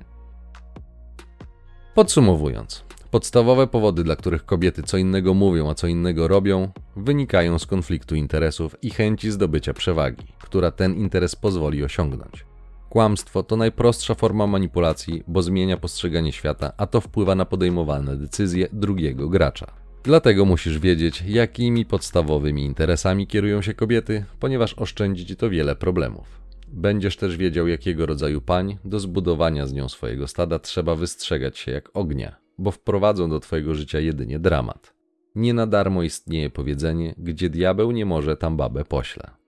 Podsumowując, 1.95 2.85
podstawowe 3.11 3.67
powody, 3.67 4.03
dla 4.03 4.15
których 4.15 4.45
kobiety 4.45 4.83
co 4.83 4.97
innego 4.97 5.33
mówią, 5.33 5.69
a 5.69 5.75
co 5.75 5.87
innego 5.87 6.27
robią, 6.27 6.71
wynikają 6.95 7.59
z 7.59 7.65
konfliktu 7.65 8.15
interesów 8.15 8.75
i 8.81 8.89
chęci 8.89 9.31
zdobycia 9.31 9.73
przewagi, 9.73 10.27
która 10.39 10.71
ten 10.71 10.95
interes 10.95 11.35
pozwoli 11.35 11.83
osiągnąć. 11.83 12.52
Kłamstwo 12.93 13.43
to 13.43 13.55
najprostsza 13.57 14.15
forma 14.15 14.47
manipulacji, 14.47 15.23
bo 15.27 15.41
zmienia 15.41 15.77
postrzeganie 15.77 16.31
świata, 16.31 16.73
a 16.77 16.87
to 16.87 17.01
wpływa 17.01 17.35
na 17.35 17.45
podejmowane 17.45 18.17
decyzje 18.17 18.67
drugiego 18.73 19.29
gracza. 19.29 19.73
Dlatego 20.03 20.45
musisz 20.45 20.79
wiedzieć, 20.79 21.23
jakimi 21.27 21.85
podstawowymi 21.85 22.65
interesami 22.65 23.27
kierują 23.27 23.61
się 23.61 23.73
kobiety, 23.73 24.25
ponieważ 24.39 24.73
oszczędzi 24.73 25.35
to 25.35 25.49
wiele 25.49 25.75
problemów. 25.75 26.41
Będziesz 26.67 27.17
też 27.17 27.37
wiedział, 27.37 27.67
jakiego 27.67 28.05
rodzaju 28.05 28.41
pań 28.41 28.77
do 28.85 28.99
zbudowania 28.99 29.67
z 29.67 29.73
nią 29.73 29.89
swojego 29.89 30.27
stada 30.27 30.59
trzeba 30.59 30.95
wystrzegać 30.95 31.57
się 31.57 31.71
jak 31.71 31.89
ognia, 31.93 32.35
bo 32.57 32.71
wprowadzą 32.71 33.29
do 33.29 33.39
twojego 33.39 33.75
życia 33.75 33.99
jedynie 33.99 34.39
dramat. 34.39 34.93
Nie 35.35 35.53
na 35.53 35.67
darmo 35.67 36.03
istnieje 36.03 36.49
powiedzenie, 36.49 37.15
gdzie 37.17 37.49
diabeł 37.49 37.91
nie 37.91 38.05
może, 38.05 38.37
tam 38.37 38.57
babę 38.57 38.85
pośle. 38.85 39.42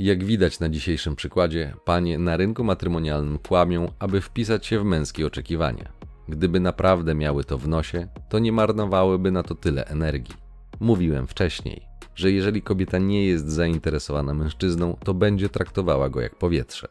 Jak 0.00 0.24
widać 0.24 0.60
na 0.60 0.68
dzisiejszym 0.68 1.16
przykładzie, 1.16 1.74
panie 1.84 2.18
na 2.18 2.36
rynku 2.36 2.64
matrymonialnym 2.64 3.38
kłamią, 3.38 3.92
aby 3.98 4.20
wpisać 4.20 4.66
się 4.66 4.80
w 4.80 4.84
męskie 4.84 5.26
oczekiwania. 5.26 5.92
Gdyby 6.28 6.60
naprawdę 6.60 7.14
miały 7.14 7.44
to 7.44 7.58
w 7.58 7.68
nosie, 7.68 8.08
to 8.28 8.38
nie 8.38 8.52
marnowałyby 8.52 9.30
na 9.30 9.42
to 9.42 9.54
tyle 9.54 9.84
energii. 9.84 10.34
Mówiłem 10.80 11.26
wcześniej, 11.26 11.82
że 12.14 12.32
jeżeli 12.32 12.62
kobieta 12.62 12.98
nie 12.98 13.26
jest 13.26 13.48
zainteresowana 13.48 14.34
mężczyzną, 14.34 14.96
to 15.04 15.14
będzie 15.14 15.48
traktowała 15.48 16.08
go 16.08 16.20
jak 16.20 16.38
powietrze. 16.38 16.88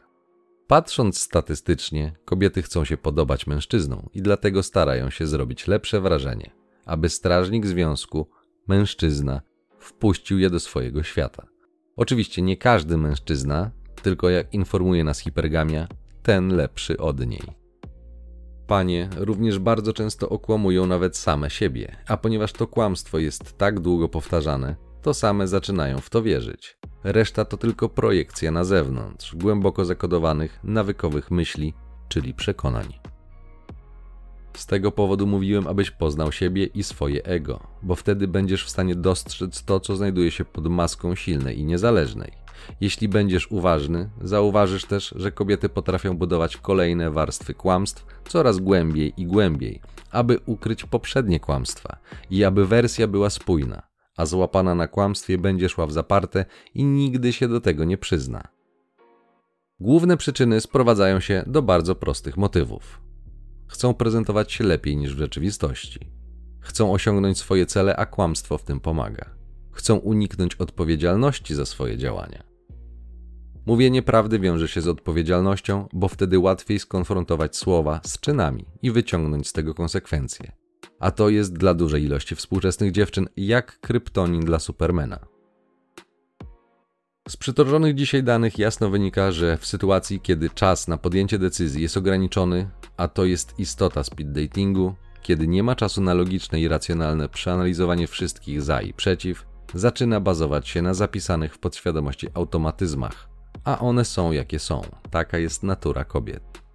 Patrząc 0.66 1.18
statystycznie, 1.18 2.12
kobiety 2.24 2.62
chcą 2.62 2.84
się 2.84 2.96
podobać 2.96 3.46
mężczyznom 3.46 4.08
i 4.14 4.22
dlatego 4.22 4.62
starają 4.62 5.10
się 5.10 5.26
zrobić 5.26 5.66
lepsze 5.66 6.00
wrażenie, 6.00 6.50
aby 6.86 7.08
strażnik 7.08 7.66
związku, 7.66 8.28
mężczyzna, 8.68 9.40
wpuścił 9.78 10.38
je 10.38 10.50
do 10.50 10.60
swojego 10.60 11.02
świata. 11.02 11.46
Oczywiście 12.00 12.42
nie 12.42 12.56
każdy 12.56 12.96
mężczyzna, 12.96 13.70
tylko 14.02 14.30
jak 14.30 14.54
informuje 14.54 15.04
nas 15.04 15.18
hipergamia, 15.18 15.88
ten 16.22 16.48
lepszy 16.56 16.98
od 16.98 17.26
niej. 17.26 17.42
Panie 18.66 19.08
również 19.16 19.58
bardzo 19.58 19.92
często 19.92 20.28
okłamują 20.28 20.86
nawet 20.86 21.16
same 21.16 21.50
siebie, 21.50 21.96
a 22.06 22.16
ponieważ 22.16 22.52
to 22.52 22.66
kłamstwo 22.66 23.18
jest 23.18 23.58
tak 23.58 23.80
długo 23.80 24.08
powtarzane, 24.08 24.76
to 25.02 25.14
same 25.14 25.48
zaczynają 25.48 25.98
w 25.98 26.10
to 26.10 26.22
wierzyć. 26.22 26.78
Reszta 27.04 27.44
to 27.44 27.56
tylko 27.56 27.88
projekcja 27.88 28.50
na 28.50 28.64
zewnątrz, 28.64 29.36
głęboko 29.36 29.84
zakodowanych, 29.84 30.60
nawykowych 30.64 31.30
myśli, 31.30 31.74
czyli 32.08 32.34
przekonań. 32.34 33.09
Z 34.54 34.66
tego 34.66 34.92
powodu 34.92 35.26
mówiłem, 35.26 35.66
abyś 35.66 35.90
poznał 35.90 36.32
siebie 36.32 36.64
i 36.64 36.82
swoje 36.82 37.24
ego, 37.24 37.60
bo 37.82 37.94
wtedy 37.94 38.28
będziesz 38.28 38.64
w 38.64 38.70
stanie 38.70 38.94
dostrzec 38.94 39.64
to, 39.64 39.80
co 39.80 39.96
znajduje 39.96 40.30
się 40.30 40.44
pod 40.44 40.66
maską 40.66 41.14
silnej 41.14 41.58
i 41.58 41.64
niezależnej. 41.64 42.32
Jeśli 42.80 43.08
będziesz 43.08 43.50
uważny, 43.50 44.10
zauważysz 44.22 44.84
też, 44.84 45.14
że 45.16 45.32
kobiety 45.32 45.68
potrafią 45.68 46.16
budować 46.16 46.56
kolejne 46.56 47.10
warstwy 47.10 47.54
kłamstw 47.54 48.06
coraz 48.28 48.58
głębiej 48.58 49.12
i 49.16 49.26
głębiej, 49.26 49.80
aby 50.10 50.38
ukryć 50.46 50.84
poprzednie 50.84 51.40
kłamstwa 51.40 51.98
i 52.30 52.44
aby 52.44 52.66
wersja 52.66 53.06
była 53.06 53.30
spójna, 53.30 53.82
a 54.16 54.26
złapana 54.26 54.74
na 54.74 54.88
kłamstwie 54.88 55.38
będzie 55.38 55.68
szła 55.68 55.86
w 55.86 55.92
zaparte 55.92 56.44
i 56.74 56.84
nigdy 56.84 57.32
się 57.32 57.48
do 57.48 57.60
tego 57.60 57.84
nie 57.84 57.98
przyzna. 57.98 58.48
Główne 59.80 60.16
przyczyny 60.16 60.60
sprowadzają 60.60 61.20
się 61.20 61.44
do 61.46 61.62
bardzo 61.62 61.94
prostych 61.94 62.36
motywów. 62.36 63.09
Chcą 63.70 63.94
prezentować 63.94 64.52
się 64.52 64.64
lepiej 64.64 64.96
niż 64.96 65.14
w 65.14 65.18
rzeczywistości. 65.18 66.00
Chcą 66.60 66.92
osiągnąć 66.92 67.38
swoje 67.38 67.66
cele, 67.66 67.96
a 67.96 68.06
kłamstwo 68.06 68.58
w 68.58 68.64
tym 68.64 68.80
pomaga. 68.80 69.30
Chcą 69.72 69.96
uniknąć 69.96 70.54
odpowiedzialności 70.54 71.54
za 71.54 71.66
swoje 71.66 71.98
działania. 71.98 72.42
Mówienie 73.66 74.02
prawdy 74.02 74.38
wiąże 74.38 74.68
się 74.68 74.80
z 74.80 74.88
odpowiedzialnością, 74.88 75.88
bo 75.92 76.08
wtedy 76.08 76.38
łatwiej 76.38 76.78
skonfrontować 76.78 77.56
słowa 77.56 78.00
z 78.04 78.20
czynami 78.20 78.64
i 78.82 78.90
wyciągnąć 78.90 79.48
z 79.48 79.52
tego 79.52 79.74
konsekwencje. 79.74 80.52
A 80.98 81.10
to 81.10 81.28
jest 81.28 81.58
dla 81.58 81.74
dużej 81.74 82.04
ilości 82.04 82.36
współczesnych 82.36 82.92
dziewczyn 82.92 83.28
jak 83.36 83.80
kryptonin 83.80 84.40
dla 84.40 84.58
Supermana. 84.58 85.29
Z 87.30 87.36
przytoczonych 87.36 87.94
dzisiaj 87.94 88.22
danych 88.22 88.58
jasno 88.58 88.90
wynika, 88.90 89.32
że 89.32 89.56
w 89.56 89.66
sytuacji, 89.66 90.20
kiedy 90.20 90.50
czas 90.50 90.88
na 90.88 90.98
podjęcie 90.98 91.38
decyzji 91.38 91.82
jest 91.82 91.96
ograniczony, 91.96 92.70
a 92.96 93.08
to 93.08 93.24
jest 93.24 93.58
istota 93.58 94.04
speed 94.04 94.32
datingu, 94.32 94.94
kiedy 95.22 95.48
nie 95.48 95.62
ma 95.62 95.76
czasu 95.76 96.00
na 96.00 96.14
logiczne 96.14 96.60
i 96.60 96.68
racjonalne 96.68 97.28
przeanalizowanie 97.28 98.06
wszystkich 98.06 98.62
za 98.62 98.82
i 98.82 98.92
przeciw, 98.92 99.46
zaczyna 99.74 100.20
bazować 100.20 100.68
się 100.68 100.82
na 100.82 100.94
zapisanych 100.94 101.54
w 101.54 101.58
podświadomości 101.58 102.28
automatyzmach, 102.34 103.28
a 103.64 103.78
one 103.78 104.04
są 104.04 104.32
jakie 104.32 104.58
są. 104.58 104.82
Taka 105.10 105.38
jest 105.38 105.62
natura 105.62 106.04
kobiet. 106.04 106.69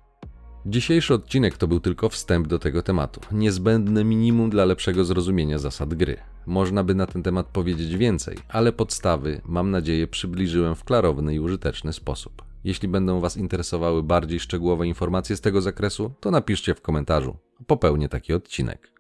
Dzisiejszy 0.68 1.14
odcinek 1.14 1.58
to 1.58 1.68
był 1.68 1.80
tylko 1.80 2.10
wstęp 2.10 2.48
do 2.48 2.60
tego 2.60 2.84
tematu, 2.84 3.22
niezbędne 3.32 4.04
minimum 4.04 4.50
dla 4.50 4.66
lepszego 4.66 5.06
zrozumienia 5.06 5.58
zasad 5.58 5.94
gry. 5.94 6.18
Można 6.46 6.84
by 6.84 6.96
na 6.96 7.06
ten 7.06 7.24
temat 7.24 7.48
powiedzieć 7.48 7.98
więcej, 7.98 8.38
ale 8.50 8.72
podstawy, 8.72 9.42
mam 9.46 9.72
nadzieję, 9.72 10.08
przybliżyłem 10.08 10.76
w 10.76 10.84
klarowny 10.84 11.36
i 11.36 11.40
użyteczny 11.40 11.94
sposób. 11.94 12.44
Jeśli 12.64 12.88
będą 12.88 13.20
Was 13.20 13.38
interesowały 13.38 14.04
bardziej 14.04 14.40
szczegółowe 14.40 14.88
informacje 14.88 15.36
z 15.36 15.42
tego 15.42 15.62
zakresu, 15.62 16.12
to 16.20 16.32
napiszcie 16.32 16.76
w 16.76 16.82
komentarzu. 16.82 17.38
Popełnię 17.68 18.10
taki 18.10 18.34
odcinek. 18.34 18.92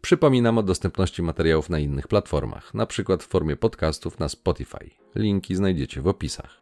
Przypominam 0.00 0.58
o 0.58 0.62
dostępności 0.62 1.22
materiałów 1.22 1.70
na 1.70 1.78
innych 1.78 2.08
platformach, 2.08 2.70
np. 2.74 3.18
w 3.18 3.26
formie 3.26 3.56
podcastów 3.56 4.18
na 4.18 4.28
Spotify. 4.28 4.90
Linki 5.14 5.54
znajdziecie 5.54 6.02
w 6.02 6.06
opisach. 6.06 6.61